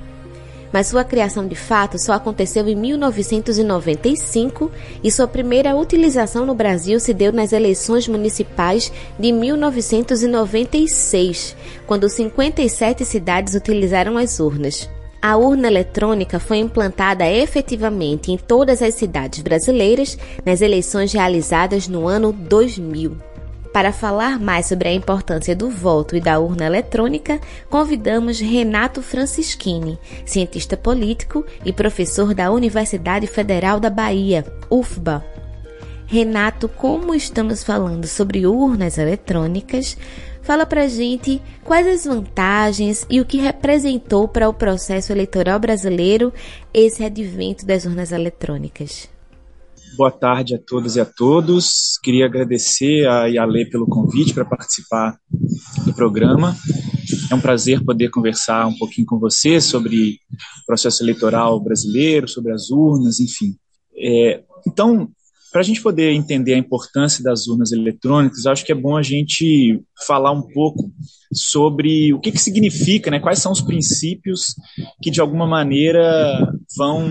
[0.73, 4.71] mas sua criação de fato só aconteceu em 1995
[5.03, 11.55] e sua primeira utilização no Brasil se deu nas eleições municipais de 1996,
[11.87, 14.89] quando 57 cidades utilizaram as urnas.
[15.23, 22.09] A urna eletrônica foi implantada efetivamente em todas as cidades brasileiras nas eleições realizadas no
[22.09, 23.30] ano 2000.
[23.73, 29.97] Para falar mais sobre a importância do voto e da urna eletrônica, convidamos Renato Francischini,
[30.27, 35.25] cientista político e professor da Universidade Federal da Bahia, UFBA.
[36.05, 39.97] Renato, como estamos falando sobre urnas eletrônicas,
[40.43, 46.35] fala pra gente quais as vantagens e o que representou para o processo eleitoral brasileiro
[46.75, 49.09] esse advento das urnas eletrônicas.
[50.01, 51.99] Boa tarde a todas e a todos.
[52.03, 55.21] Queria agradecer a Yale pelo convite para participar
[55.85, 56.57] do programa.
[57.31, 60.13] É um prazer poder conversar um pouquinho com você sobre
[60.63, 63.55] o processo eleitoral brasileiro, sobre as urnas, enfim.
[63.95, 65.11] É, então,
[65.53, 69.03] para a gente poder entender a importância das urnas eletrônicas, acho que é bom a
[69.03, 70.91] gente falar um pouco
[71.31, 74.55] sobre o que, que significa, né, quais são os princípios
[75.03, 77.07] que, de alguma maneira, vão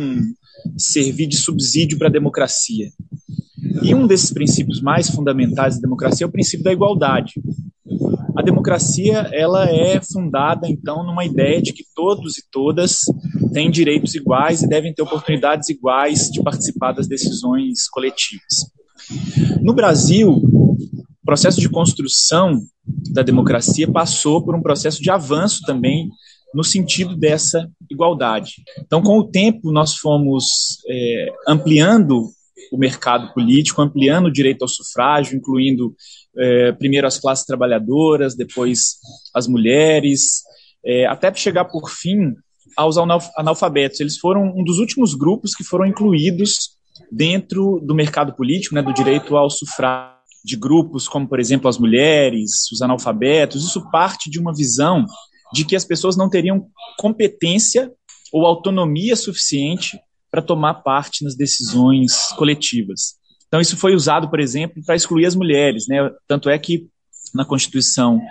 [0.78, 2.90] servir de subsídio para a democracia.
[3.84, 7.34] E um desses princípios mais fundamentais da democracia é o princípio da igualdade.
[8.36, 13.02] A democracia ela é fundada então numa ideia de que todos e todas
[13.54, 18.72] têm direitos iguais e devem ter oportunidades iguais de participar das decisões coletivas.
[19.62, 22.62] No Brasil, o processo de construção
[23.12, 26.10] da democracia passou por um processo de avanço também
[26.54, 28.56] no sentido dessa igualdade.
[28.80, 30.46] Então, com o tempo, nós fomos
[30.90, 32.30] é, ampliando
[32.72, 35.96] o mercado político, ampliando o direito ao sufrágio, incluindo
[36.38, 38.98] é, primeiro as classes trabalhadoras, depois
[39.34, 40.44] as mulheres,
[40.86, 42.34] é, até chegar por fim
[42.76, 42.98] aos
[43.38, 44.00] analfabetos.
[44.00, 46.78] Eles foram um dos últimos grupos que foram incluídos
[47.12, 51.78] dentro do mercado político, né, do direito ao sufrágio de grupos como, por exemplo, as
[51.78, 53.66] mulheres, os analfabetos.
[53.66, 55.06] Isso parte de uma visão
[55.54, 57.92] de que as pessoas não teriam competência
[58.32, 60.00] ou autonomia suficiente
[60.32, 63.20] para tomar parte nas decisões coletivas.
[63.48, 65.88] Então, isso foi usado, por exemplo, para excluir as mulheres.
[65.88, 65.98] Né?
[66.28, 66.88] Tanto é que
[67.34, 68.22] na Constituição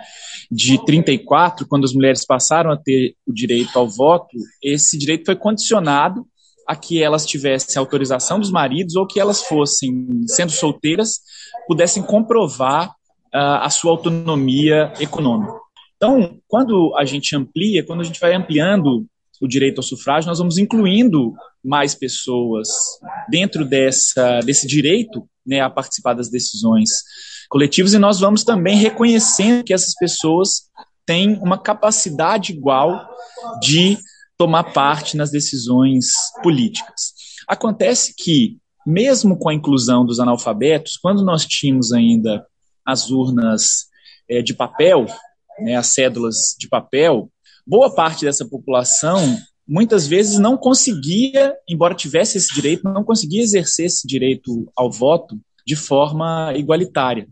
[0.49, 5.35] de 34, quando as mulheres passaram a ter o direito ao voto, esse direito foi
[5.35, 6.25] condicionado
[6.67, 11.19] a que elas tivessem autorização dos maridos ou que elas fossem, sendo solteiras,
[11.67, 15.53] pudessem comprovar uh, a sua autonomia econômica.
[16.01, 19.05] Então, quando a gente amplia, quando a gente vai ampliando
[19.41, 22.69] o direito ao sufrágio, nós vamos incluindo mais pessoas
[23.29, 26.89] dentro dessa, desse direito né, a participar das decisões
[27.49, 30.69] coletivas e nós vamos também reconhecendo que essas pessoas
[31.05, 33.05] têm uma capacidade igual
[33.61, 33.97] de
[34.37, 36.05] tomar parte nas decisões
[36.41, 37.13] políticas.
[37.45, 42.45] Acontece que, mesmo com a inclusão dos analfabetos, quando nós tínhamos ainda
[42.85, 43.89] as urnas
[44.29, 45.07] é, de papel,
[45.61, 47.29] né, as cédulas de papel,
[47.65, 49.37] boa parte dessa população
[49.69, 55.39] muitas vezes não conseguia, embora tivesse esse direito, não conseguia exercer esse direito ao voto
[55.65, 57.27] de forma igualitária.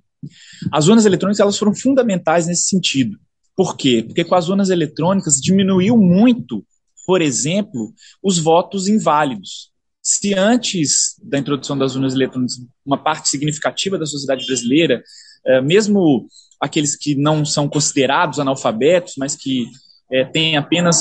[0.72, 3.18] As urnas eletrônicas elas foram fundamentais nesse sentido.
[3.56, 4.04] Por quê?
[4.06, 6.64] Porque com as urnas eletrônicas diminuiu muito,
[7.08, 9.72] por exemplo, os votos inválidos.
[10.04, 15.02] Se antes da introdução das urnas eletrônicas, uma parte significativa da sociedade brasileira,
[15.46, 16.28] eh, mesmo
[16.60, 19.66] aqueles que não são considerados analfabetos, mas que
[20.12, 20.98] é, têm apenas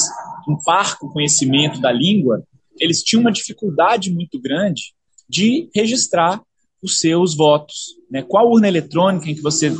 [0.49, 2.43] um parco conhecimento da língua,
[2.79, 4.95] eles tinham uma dificuldade muito grande
[5.29, 6.41] de registrar
[6.83, 7.97] os seus votos.
[8.11, 8.23] Né?
[8.23, 9.71] Qual urna eletrônica em que você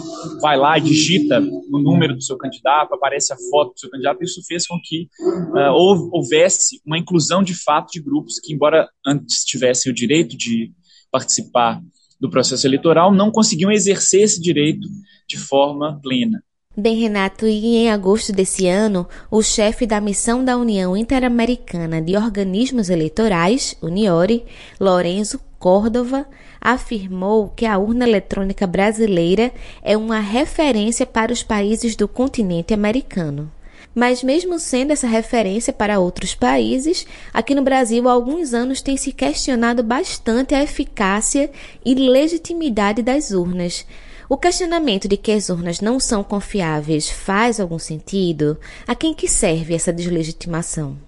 [0.41, 4.25] vai lá e digita o número do seu candidato, aparece a foto do seu candidato,
[4.25, 9.45] isso fez com que uh, houvesse uma inclusão de fato de grupos que, embora antes
[9.45, 10.73] tivessem o direito de
[11.11, 11.81] participar
[12.21, 14.89] do processo eleitoral, não conseguiam exercer esse direito
[15.29, 16.43] de forma plena.
[16.79, 22.17] Bem, Renato, e em agosto desse ano, o chefe da Missão da União Interamericana de
[22.17, 24.45] Organismos Eleitorais, UNIORE,
[24.79, 26.27] Lorenzo Córdova,
[26.61, 29.53] afirmou que a urna eletrônica brasileira
[29.83, 33.51] é uma referência para os países do continente americano.
[33.97, 38.95] Mas, mesmo sendo essa referência para outros países, aqui no Brasil há alguns anos tem
[38.95, 41.51] se questionado bastante a eficácia
[41.83, 43.87] e legitimidade das urnas.
[44.29, 48.59] O questionamento de que as urnas não são confiáveis faz algum sentido?
[48.87, 50.99] A quem que serve essa deslegitimação?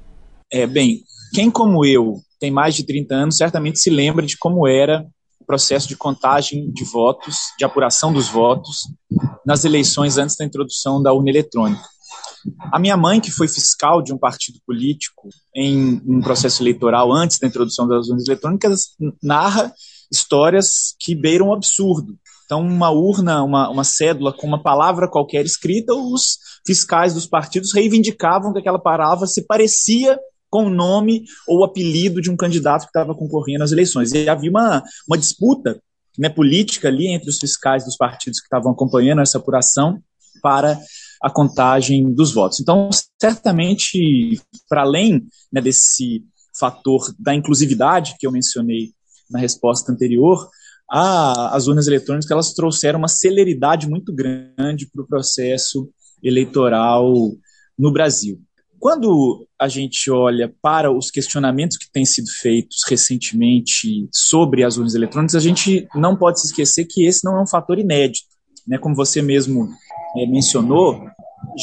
[0.50, 1.02] É, bem,
[1.34, 5.04] quem como eu tem mais de 30 anos certamente se lembra de como era
[5.38, 8.78] o processo de contagem de votos, de apuração dos votos
[9.44, 11.82] nas eleições antes da introdução da urna eletrônica.
[12.72, 17.38] A minha mãe, que foi fiscal de um partido político em um processo eleitoral antes
[17.38, 19.72] da introdução das urnas eletrônicas, narra
[20.10, 22.16] histórias que beiram o absurdo.
[22.44, 27.74] Então, uma urna, uma, uma cédula com uma palavra qualquer escrita, os fiscais dos partidos
[27.74, 30.18] reivindicavam que aquela palavra se parecia
[30.50, 34.12] com o nome ou apelido de um candidato que estava concorrendo às eleições.
[34.12, 35.78] E havia uma, uma disputa
[36.18, 40.02] né, política ali entre os fiscais dos partidos que estavam acompanhando essa apuração
[40.42, 40.78] para
[41.22, 42.60] a contagem dos votos.
[42.60, 42.88] Então,
[43.20, 46.24] certamente, para além né, desse
[46.58, 48.92] fator da inclusividade que eu mencionei
[49.30, 50.48] na resposta anterior,
[50.90, 55.90] a, as urnas eletrônicas elas trouxeram uma celeridade muito grande para o processo
[56.22, 57.12] eleitoral
[57.78, 58.40] no Brasil.
[58.78, 64.94] Quando a gente olha para os questionamentos que têm sido feitos recentemente sobre as urnas
[64.94, 68.37] eletrônicas, a gente não pode se esquecer que esse não é um fator inédito.
[68.68, 68.78] Né?
[68.78, 69.68] Como você mesmo
[70.16, 71.00] é, mencionou,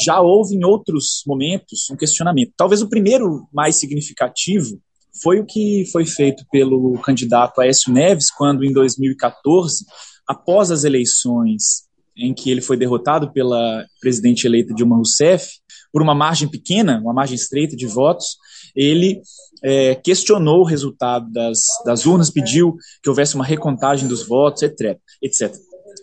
[0.04, 2.52] já houve em outros momentos um questionamento.
[2.56, 4.80] Talvez o primeiro mais significativo
[5.22, 9.84] foi o que foi feito pelo candidato Aécio Neves, quando em 2014,
[10.26, 11.86] após as eleições
[12.16, 15.48] em que ele foi derrotado pela presidente eleita Dilma Rousseff,
[15.92, 18.36] por uma margem pequena, uma margem estreita de votos,
[18.74, 19.20] ele
[19.62, 24.98] é, questionou o resultado das, das urnas, pediu que houvesse uma recontagem dos votos, etc.
[25.22, 25.54] etc.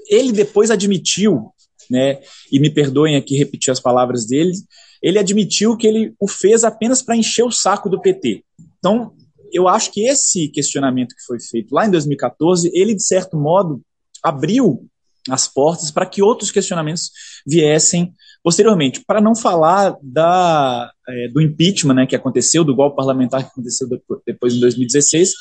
[0.09, 1.51] Ele depois admitiu,
[1.89, 2.19] né,
[2.51, 4.53] e me perdoem aqui repetir as palavras dele,
[5.01, 8.43] ele admitiu que ele o fez apenas para encher o saco do PT.
[8.79, 9.13] Então,
[9.51, 13.81] eu acho que esse questionamento que foi feito lá em 2014, ele, de certo modo,
[14.23, 14.87] abriu
[15.29, 17.11] as portas para que outros questionamentos
[17.45, 19.03] viessem posteriormente.
[19.05, 23.87] Para não falar da, é, do impeachment né, que aconteceu, do golpe parlamentar que aconteceu
[24.25, 25.31] depois em 2016,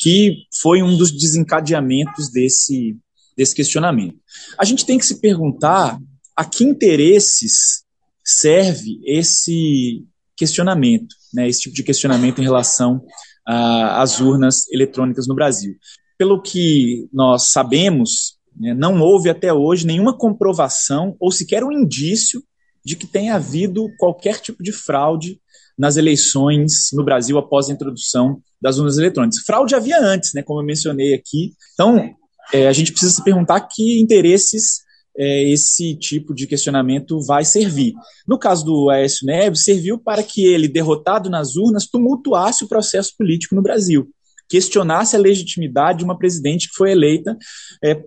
[0.00, 2.96] que foi um dos desencadeamentos desse,
[3.40, 4.18] desse questionamento.
[4.58, 5.98] A gente tem que se perguntar
[6.36, 7.84] a que interesses
[8.22, 10.04] serve esse
[10.36, 13.02] questionamento, né, esse tipo de questionamento em relação
[13.46, 15.74] às urnas eletrônicas no Brasil.
[16.18, 22.44] Pelo que nós sabemos, né, não houve até hoje nenhuma comprovação ou sequer um indício
[22.84, 25.40] de que tenha havido qualquer tipo de fraude
[25.78, 29.40] nas eleições no Brasil após a introdução das urnas eletrônicas.
[29.40, 31.54] Fraude havia antes, né, como eu mencionei aqui.
[31.72, 32.14] Então,
[32.52, 34.80] é, a gente precisa se perguntar que interesses
[35.16, 37.92] é, esse tipo de questionamento vai servir.
[38.26, 43.14] No caso do Aécio Neves, serviu para que ele, derrotado nas urnas, tumultuasse o processo
[43.16, 44.08] político no Brasil
[44.50, 47.38] questionasse a legitimidade de uma presidente que foi eleita.
[47.82, 48.02] É,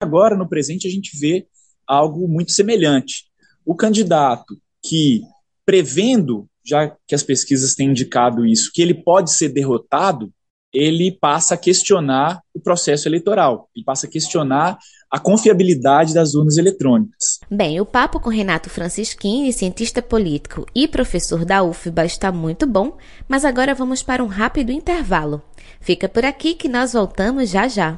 [0.00, 1.46] agora, no presente, a gente vê
[1.86, 3.26] algo muito semelhante.
[3.64, 5.20] O candidato que,
[5.66, 10.32] prevendo, já que as pesquisas têm indicado isso, que ele pode ser derrotado,
[10.74, 14.76] ele passa a questionar o processo eleitoral, ele passa a questionar
[15.10, 17.38] a confiabilidade das urnas eletrônicas.
[17.48, 22.96] Bem, o papo com Renato Francisquini, cientista político e professor da UFBA, está muito bom,
[23.28, 25.40] mas agora vamos para um rápido intervalo.
[25.80, 27.94] Fica por aqui que nós voltamos já já.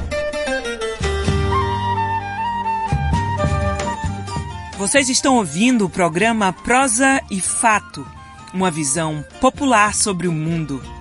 [4.77, 8.07] Vocês estão ouvindo o programa Prosa e Fato,
[8.53, 10.96] uma visão popular sobre o mundo.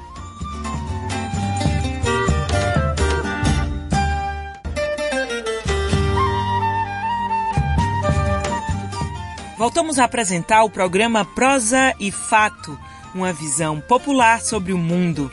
[9.57, 12.77] Voltamos a apresentar o programa Prosa e Fato,
[13.13, 15.31] uma visão popular sobre o mundo.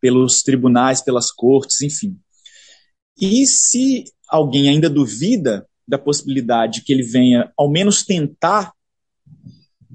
[0.00, 2.16] pelos tribunais, pelas cortes, enfim.
[3.20, 8.72] E se alguém ainda duvida da possibilidade que ele venha, ao menos, tentar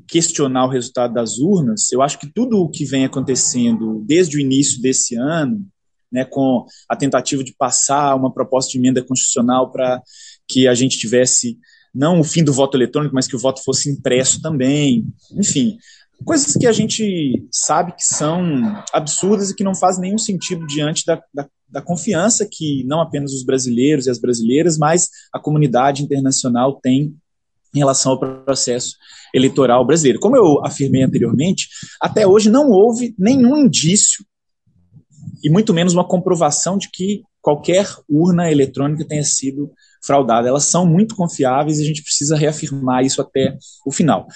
[0.07, 4.39] questionar o resultado das urnas, eu acho que tudo o que vem acontecendo desde o
[4.39, 5.65] início desse ano,
[6.11, 10.01] né, com a tentativa de passar uma proposta de emenda constitucional para
[10.47, 11.57] que a gente tivesse
[11.95, 15.07] não o fim do voto eletrônico, mas que o voto fosse impresso também.
[15.31, 15.77] Enfim,
[16.25, 21.05] coisas que a gente sabe que são absurdas e que não fazem nenhum sentido diante
[21.05, 26.03] da, da, da confiança que não apenas os brasileiros e as brasileiras, mas a comunidade
[26.03, 27.15] internacional tem
[27.73, 28.95] em relação ao processo
[29.33, 30.19] eleitoral brasileiro.
[30.19, 31.67] Como eu afirmei anteriormente,
[32.01, 34.25] até hoje não houve nenhum indício
[35.43, 39.71] e muito menos uma comprovação de que qualquer urna eletrônica tenha sido
[40.03, 40.47] fraudada.
[40.47, 44.27] Elas são muito confiáveis e a gente precisa reafirmar isso até o final.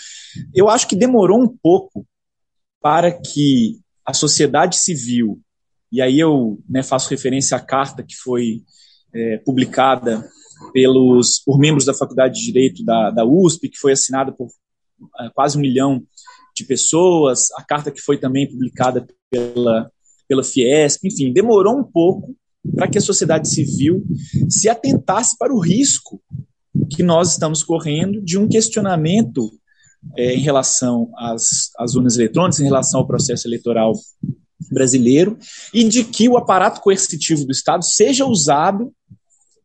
[0.53, 2.05] Eu acho que demorou um pouco
[2.81, 5.39] para que a sociedade civil,
[5.91, 8.61] e aí eu né, faço referência à carta que foi
[9.13, 10.27] é, publicada
[10.71, 14.49] pelos, por membros da Faculdade de Direito da, da USP, que foi assinada por
[15.19, 16.03] é, quase um milhão
[16.55, 19.89] de pessoas, a carta que foi também publicada pela,
[20.29, 22.35] pela Fiesp, enfim, demorou um pouco
[22.75, 24.05] para que a sociedade civil
[24.47, 26.21] se atentasse para o risco
[26.91, 29.51] que nós estamos correndo de um questionamento
[30.15, 33.93] é, em relação às, às urnas eletrônicas, em relação ao processo eleitoral
[34.71, 35.37] brasileiro,
[35.73, 38.93] e de que o aparato coercitivo do Estado seja usado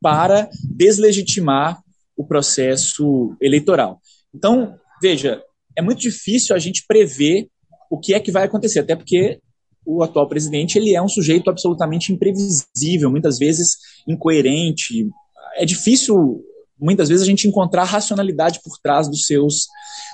[0.01, 1.83] para deslegitimar
[2.17, 4.01] o processo eleitoral.
[4.35, 5.43] Então, veja,
[5.77, 7.49] é muito difícil a gente prever
[7.91, 9.41] o que é que vai acontecer, até porque
[9.85, 13.77] o atual presidente ele é um sujeito absolutamente imprevisível, muitas vezes
[14.09, 15.09] incoerente.
[15.57, 16.43] É difícil,
[16.79, 19.67] muitas vezes, a gente encontrar racionalidade por trás dos seus,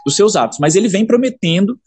[0.04, 0.58] dos seus atos.
[0.58, 1.78] Mas ele vem prometendo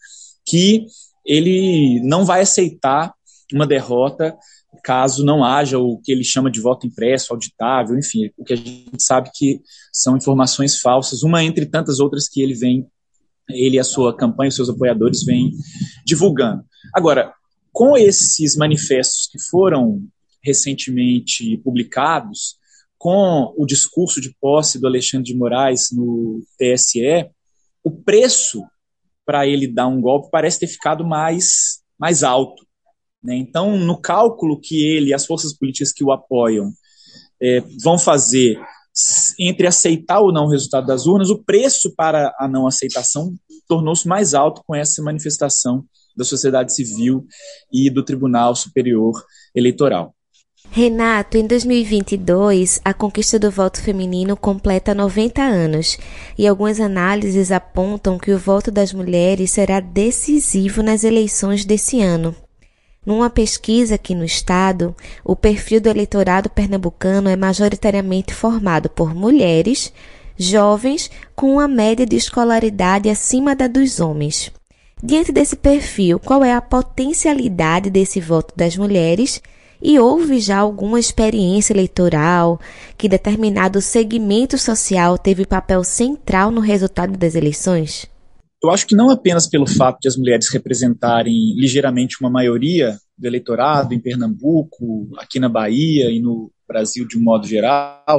[0.46, 0.86] que
[1.24, 3.12] ele não vai aceitar
[3.52, 4.36] uma derrota
[4.82, 8.56] caso não haja o que ele chama de voto impresso, auditável, enfim, o que a
[8.56, 9.60] gente sabe que
[9.92, 12.86] são informações falsas, uma entre tantas outras que ele vem,
[13.48, 15.52] ele e a sua campanha, os seus apoiadores vêm
[16.04, 16.62] divulgando.
[16.94, 17.32] Agora,
[17.74, 20.00] com esses manifestos que foram
[20.40, 22.56] recentemente publicados,
[22.96, 27.28] com o discurso de posse do Alexandre de Moraes no TSE,
[27.82, 28.62] o preço
[29.26, 32.64] para ele dar um golpe parece ter ficado mais, mais alto.
[33.20, 33.34] Né?
[33.34, 36.70] Então, no cálculo que ele e as forças políticas que o apoiam
[37.42, 38.56] é, vão fazer
[39.40, 43.34] entre aceitar ou não o resultado das urnas, o preço para a não aceitação
[43.66, 45.84] tornou-se mais alto com essa manifestação
[46.16, 47.26] da sociedade civil
[47.72, 50.14] e do Tribunal Superior Eleitoral.
[50.70, 55.98] Renato, em 2022, a conquista do voto feminino completa 90 anos
[56.36, 62.34] e algumas análises apontam que o voto das mulheres será decisivo nas eleições desse ano.
[63.06, 69.92] Numa pesquisa aqui no estado, o perfil do eleitorado pernambucano é majoritariamente formado por mulheres,
[70.36, 74.50] jovens com uma média de escolaridade acima da dos homens.
[75.02, 79.42] Diante desse perfil, qual é a potencialidade desse voto das mulheres?
[79.82, 82.58] E houve já alguma experiência eleitoral
[82.96, 88.06] que determinado segmento social teve papel central no resultado das eleições?
[88.62, 93.26] Eu acho que não apenas pelo fato de as mulheres representarem ligeiramente uma maioria do
[93.26, 98.16] eleitorado em Pernambuco, aqui na Bahia e no Brasil de um modo geral,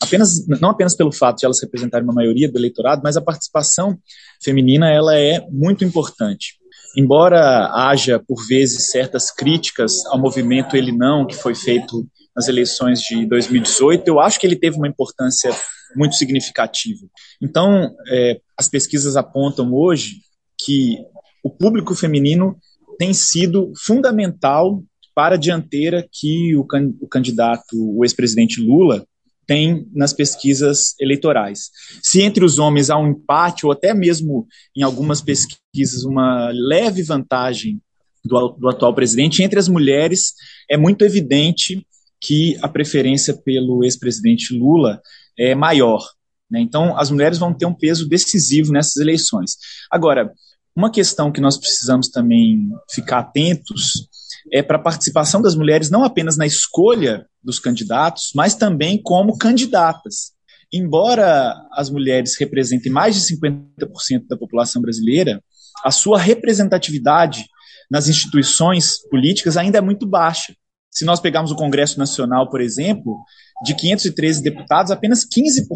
[0.00, 3.98] apenas não apenas pelo fato de elas representarem uma maioria do eleitorado, mas a participação
[4.42, 6.54] feminina ela é muito importante.
[6.96, 13.00] Embora haja por vezes certas críticas ao movimento ele não que foi feito nas eleições
[13.00, 15.50] de 2018, eu acho que ele teve uma importância
[15.94, 17.06] muito significativa.
[17.40, 20.16] Então, é, as pesquisas apontam hoje
[20.58, 20.98] que
[21.42, 22.56] o público feminino
[22.98, 24.82] tem sido fundamental
[25.14, 26.66] para a dianteira que o,
[27.00, 29.06] o candidato, o ex-presidente Lula,
[29.46, 31.70] tem nas pesquisas eleitorais.
[32.02, 37.02] Se entre os homens há um empate, ou até mesmo em algumas pesquisas uma leve
[37.02, 37.80] vantagem
[38.24, 40.34] do, do atual presidente, entre as mulheres
[40.70, 41.84] é muito evidente
[42.20, 45.00] que a preferência pelo ex-presidente Lula
[45.36, 46.06] é maior.
[46.48, 46.60] Né?
[46.60, 49.56] Então, as mulheres vão ter um peso decisivo nessas eleições.
[49.90, 50.32] Agora,
[50.74, 54.08] uma questão que nós precisamos também ficar atentos
[54.50, 59.36] é para a participação das mulheres não apenas na escolha dos candidatos, mas também como
[59.36, 60.32] candidatas.
[60.72, 65.42] Embora as mulheres representem mais de 50% da população brasileira,
[65.84, 67.46] a sua representatividade
[67.90, 70.54] nas instituições políticas ainda é muito baixa.
[70.90, 73.18] Se nós pegarmos o Congresso Nacional, por exemplo,
[73.64, 75.66] de 513 deputados, apenas 15%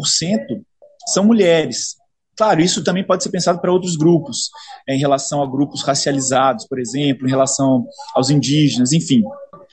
[1.07, 1.96] são mulheres.
[2.37, 4.51] Claro, isso também pode ser pensado para outros grupos,
[4.87, 9.23] em relação a grupos racializados, por exemplo, em relação aos indígenas, enfim.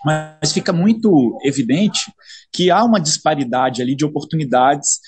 [0.04, 2.10] Mas fica muito evidente
[2.50, 5.00] que há uma disparidade ali de oportunidades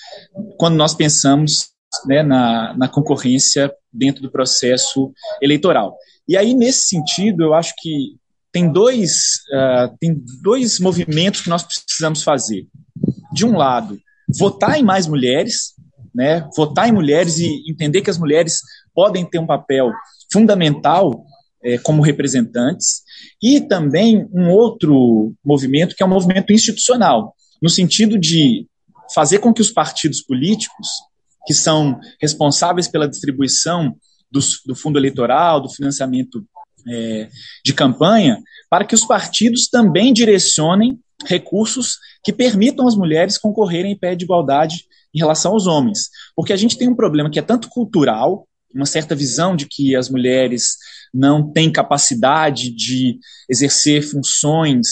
[0.57, 1.69] quando nós pensamos
[2.05, 5.97] né, na, na concorrência dentro do processo eleitoral.
[6.27, 8.17] E aí, nesse sentido, eu acho que
[8.51, 12.67] tem dois, uh, tem dois movimentos que nós precisamos fazer.
[13.31, 13.99] De um lado,
[14.37, 15.73] votar em mais mulheres,
[16.13, 18.59] né, votar em mulheres e entender que as mulheres
[18.93, 19.91] podem ter um papel
[20.31, 21.23] fundamental
[21.63, 23.01] é, como representantes,
[23.41, 28.67] e também um outro movimento que é um movimento institucional, no sentido de
[29.13, 30.87] fazer com que os partidos políticos,
[31.45, 33.95] que são responsáveis pela distribuição
[34.31, 36.45] do, do fundo eleitoral, do financiamento
[36.87, 37.29] é,
[37.65, 43.97] de campanha, para que os partidos também direcionem recursos que permitam às mulheres concorrerem em
[43.97, 46.09] pé de igualdade em relação aos homens.
[46.35, 49.95] Porque a gente tem um problema que é tanto cultural, uma certa visão de que
[49.95, 50.77] as mulheres
[51.13, 53.19] não têm capacidade de
[53.49, 54.87] exercer funções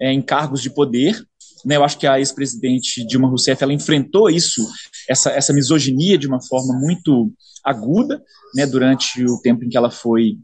[0.00, 1.20] é, em cargos de poder.
[1.64, 4.62] Né, eu acho que a ex-presidente Dilma Rousseff ela enfrentou isso,
[5.08, 7.32] essa, essa misoginia de uma forma muito
[7.64, 8.22] aguda,
[8.56, 10.38] né, durante o tempo em que ela foi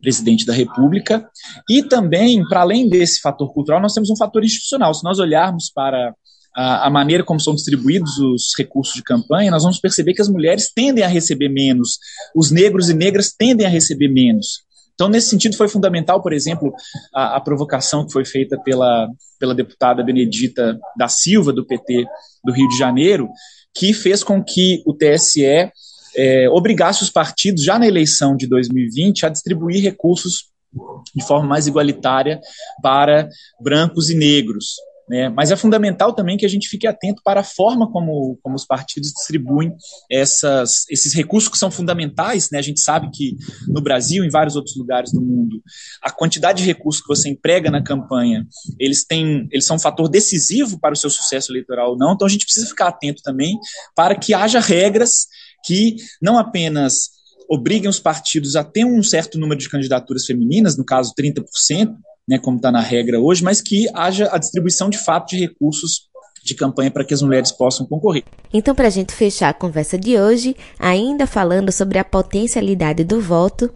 [0.00, 1.28] presidente da República.
[1.68, 4.94] E também, para além desse fator cultural, nós temos um fator institucional.
[4.94, 6.14] Se nós olharmos para
[6.56, 10.72] a, maneira como são distribuídos os recursos de campanha, nós vamos perceber que as mulheres
[10.74, 11.98] tendem a receber menos,
[12.34, 14.64] os negros e negras tendem a receber menos.
[14.94, 16.72] Então, nesse sentido, foi fundamental, por exemplo,
[17.12, 22.06] a, a provocação que foi feita pela, pela deputada Benedita da Silva, do PT
[22.42, 23.28] do Rio de Janeiro,
[23.74, 25.70] que fez com que o TSE
[26.16, 30.52] é, obrigasse os partidos, já na eleição de 2020, a distribuir recursos
[31.14, 32.40] de forma mais igualitária
[32.82, 33.28] para
[33.60, 34.74] brancos e negros.
[35.08, 35.28] Né?
[35.28, 38.64] Mas é fundamental também que a gente fique atento para a forma como, como os
[38.64, 39.74] partidos distribuem
[40.10, 42.50] essas, esses recursos que são fundamentais.
[42.50, 42.58] Né?
[42.58, 43.36] A gente sabe que
[43.68, 45.62] no Brasil, em vários outros lugares do mundo,
[46.02, 48.46] a quantidade de recursos que você emprega na campanha,
[48.78, 52.14] eles têm, eles são um fator decisivo para o seu sucesso eleitoral ou não.
[52.14, 53.58] Então a gente precisa ficar atento também
[53.94, 55.26] para que haja regras
[55.64, 57.10] que não apenas
[57.48, 61.44] obriguem os partidos a ter um certo número de candidaturas femininas, no caso 30%,
[62.26, 66.08] né, como está na regra hoje, mas que haja a distribuição de fato de recursos
[66.42, 68.24] de campanha para que as mulheres possam concorrer.
[68.52, 73.20] Então, para a gente fechar a conversa de hoje, ainda falando sobre a potencialidade do
[73.20, 73.70] voto,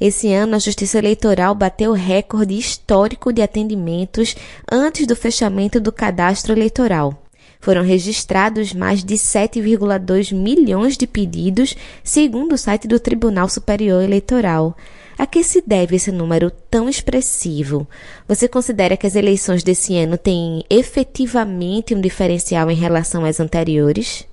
[0.00, 4.34] esse ano a Justiça Eleitoral bateu recorde histórico de atendimentos
[4.70, 7.23] antes do fechamento do cadastro eleitoral.
[7.64, 14.76] Foram registrados mais de 7,2 milhões de pedidos, segundo o site do Tribunal Superior Eleitoral.
[15.16, 17.88] A que se deve esse número tão expressivo?
[18.28, 24.26] Você considera que as eleições desse ano têm efetivamente um diferencial em relação às anteriores?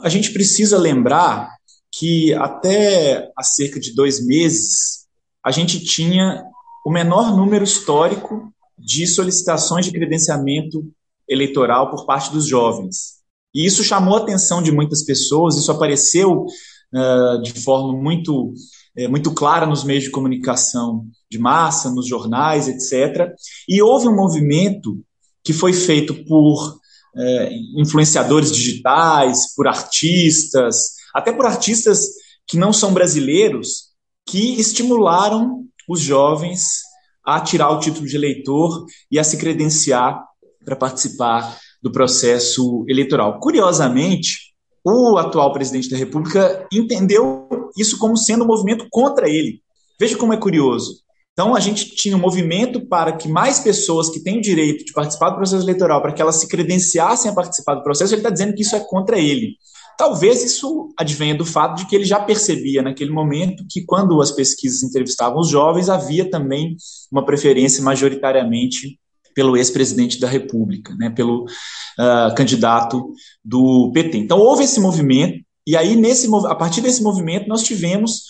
[0.00, 1.50] A gente precisa lembrar
[1.92, 5.06] que até há cerca de dois meses
[5.46, 6.42] a gente tinha
[6.84, 10.84] o menor número histórico de solicitações de credenciamento
[11.28, 13.14] eleitoral por parte dos jovens.
[13.54, 18.52] E isso chamou a atenção de muitas pessoas, isso apareceu uh, de forma muito
[18.96, 23.32] é, muito clara nos meios de comunicação de massa, nos jornais, etc.
[23.68, 25.04] E houve um movimento
[25.42, 26.78] que foi feito por
[27.16, 32.06] é, influenciadores digitais, por artistas, até por artistas
[32.46, 33.92] que não são brasileiros,
[34.26, 36.82] que estimularam os jovens
[37.24, 40.22] a tirar o título de eleitor e a se credenciar
[40.64, 43.38] para participar do processo eleitoral.
[43.40, 44.54] Curiosamente,
[44.84, 49.60] o atual presidente da República entendeu isso como sendo um movimento contra ele.
[49.98, 51.04] Veja como é curioso.
[51.32, 54.92] Então, a gente tinha um movimento para que mais pessoas que têm o direito de
[54.92, 58.30] participar do processo eleitoral, para que elas se credenciassem a participar do processo, ele está
[58.30, 59.56] dizendo que isso é contra ele.
[59.98, 64.30] Talvez isso advenha do fato de que ele já percebia naquele momento que, quando as
[64.30, 66.76] pesquisas entrevistavam os jovens, havia também
[67.10, 68.98] uma preferência majoritariamente
[69.34, 73.12] pelo ex-presidente da República, né, pelo uh, candidato
[73.44, 74.18] do PT.
[74.18, 78.22] Então, houve esse movimento, e aí, nesse, a partir desse movimento, nós tivemos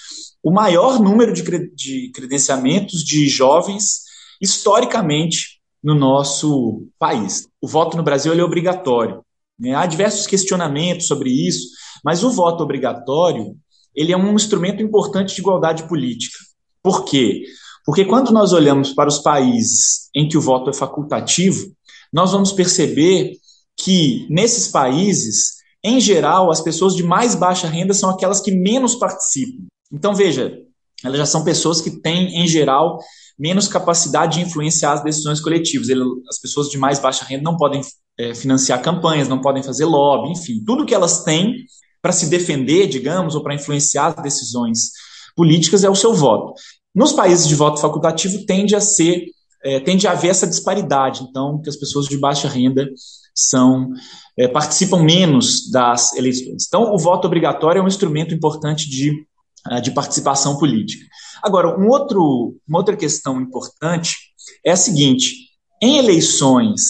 [0.42, 1.42] o maior número de,
[1.74, 4.04] de credenciamentos de jovens
[4.40, 7.46] historicamente no nosso país.
[7.60, 9.22] O voto no Brasil é obrigatório.
[9.58, 9.74] Né?
[9.74, 11.68] Há diversos questionamentos sobre isso,
[12.04, 13.56] mas o voto obrigatório
[13.94, 16.36] ele é um instrumento importante de igualdade política.
[16.82, 17.44] Por quê?
[17.84, 21.72] Porque quando nós olhamos para os países em que o voto é facultativo,
[22.12, 23.32] nós vamos perceber
[23.76, 28.94] que nesses países, em geral, as pessoas de mais baixa renda são aquelas que menos
[28.94, 29.64] participam.
[29.92, 30.58] Então, veja,
[31.04, 32.98] elas já são pessoas que têm, em geral,
[33.38, 35.88] menos capacidade de influenciar as decisões coletivas.
[36.28, 37.82] As pessoas de mais baixa renda não podem
[38.18, 41.66] é, financiar campanhas, não podem fazer lobby, enfim, tudo que elas têm
[42.00, 44.90] para se defender, digamos, ou para influenciar as decisões
[45.34, 46.54] políticas é o seu voto.
[46.94, 49.26] Nos países de voto facultativo tende a ser,
[49.64, 52.88] é, tende a haver essa disparidade, então, que as pessoas de baixa renda
[53.34, 53.90] são
[54.38, 56.66] é, participam menos das eleições.
[56.66, 59.26] Então, o voto obrigatório é um instrumento importante de,
[59.70, 61.04] é, de participação política.
[61.42, 64.16] Agora, um outro, uma outra questão importante
[64.64, 65.34] é a seguinte:
[65.82, 66.80] em eleições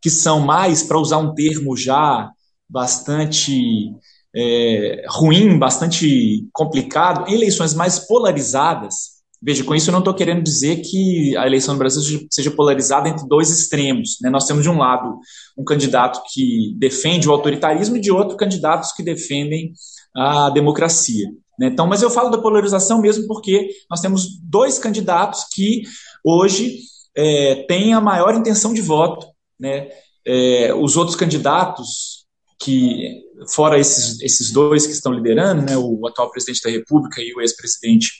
[0.00, 2.30] que são mais, para usar um termo já
[2.68, 3.92] bastante
[4.34, 10.42] é, ruim, bastante complicado, em eleições mais polarizadas, Veja, com isso eu não estou querendo
[10.42, 14.18] dizer que a eleição no Brasil seja polarizada entre dois extremos.
[14.20, 14.28] Né?
[14.28, 15.18] Nós temos, de um lado,
[15.56, 19.72] um candidato que defende o autoritarismo e, de outro, candidatos que defendem
[20.14, 21.26] a democracia.
[21.58, 21.68] Né?
[21.68, 25.84] Então, mas eu falo da polarização mesmo porque nós temos dois candidatos que
[26.22, 26.78] hoje
[27.16, 29.26] é, têm a maior intenção de voto.
[29.58, 29.88] Né?
[30.26, 32.19] É, os outros candidatos
[32.60, 33.22] que
[33.54, 37.40] fora esses, esses dois que estão liderando, né, o atual presidente da República e o
[37.40, 38.12] ex-presidente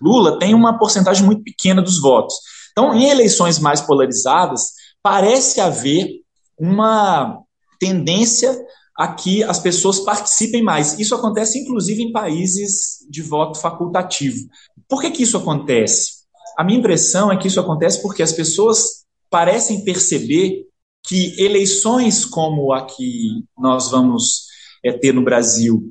[0.00, 2.34] Lula, tem uma porcentagem muito pequena dos votos.
[2.70, 4.62] Então, em eleições mais polarizadas,
[5.02, 6.08] parece haver
[6.56, 7.40] uma
[7.80, 8.56] tendência
[8.96, 10.98] a que as pessoas participem mais.
[10.98, 14.48] Isso acontece, inclusive, em países de voto facultativo.
[14.88, 16.18] Por que, que isso acontece?
[16.56, 20.67] A minha impressão é que isso acontece porque as pessoas parecem perceber
[21.08, 24.44] que eleições como a que nós vamos
[24.84, 25.90] é, ter no Brasil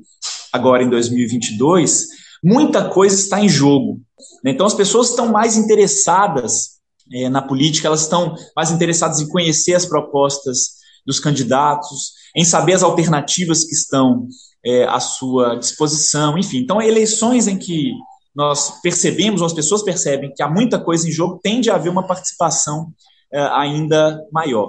[0.52, 2.06] agora em 2022,
[2.42, 4.00] muita coisa está em jogo.
[4.44, 4.52] Né?
[4.52, 6.78] Então as pessoas estão mais interessadas
[7.12, 12.74] é, na política, elas estão mais interessadas em conhecer as propostas dos candidatos, em saber
[12.74, 14.28] as alternativas que estão
[14.64, 16.58] é, à sua disposição, enfim.
[16.58, 17.92] Então, eleições em que
[18.34, 21.88] nós percebemos, ou as pessoas percebem que há muita coisa em jogo, tende a haver
[21.88, 22.92] uma participação
[23.32, 24.68] é, ainda maior.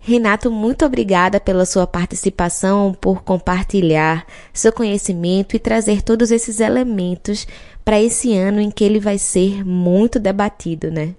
[0.00, 7.46] Renato, muito obrigada pela sua participação, por compartilhar seu conhecimento e trazer todos esses elementos
[7.84, 11.14] para esse ano em que ele vai ser muito debatido, né?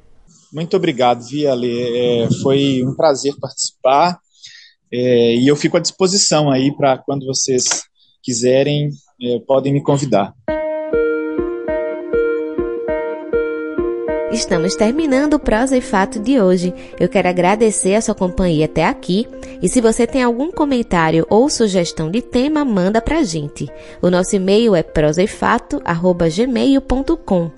[0.53, 2.23] Muito obrigado, Viale.
[2.23, 4.19] É, foi um prazer participar
[4.91, 7.83] é, e eu fico à disposição aí para quando vocês
[8.23, 8.89] quiserem,
[9.21, 10.33] é, podem me convidar.
[14.31, 16.73] Estamos terminando o Prosa e Fato de hoje.
[16.99, 19.25] Eu quero agradecer a sua companhia até aqui.
[19.61, 23.69] E se você tem algum comentário ou sugestão de tema, manda pra gente.
[24.01, 27.51] O nosso e-mail é prosaefato@gmail.com.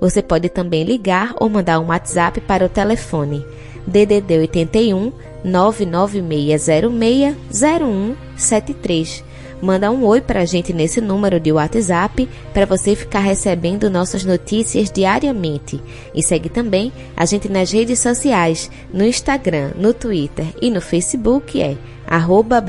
[0.00, 3.44] Você pode também ligar ou mandar um WhatsApp para o telefone
[3.86, 5.12] DDD 81
[5.44, 9.33] 99606 0173
[9.64, 14.22] manda um oi para a gente nesse número de WhatsApp para você ficar recebendo nossas
[14.24, 15.80] notícias diariamente.
[16.14, 21.60] E segue também a gente nas redes sociais, no Instagram, no Twitter e no Facebook
[21.60, 22.62] é arroba.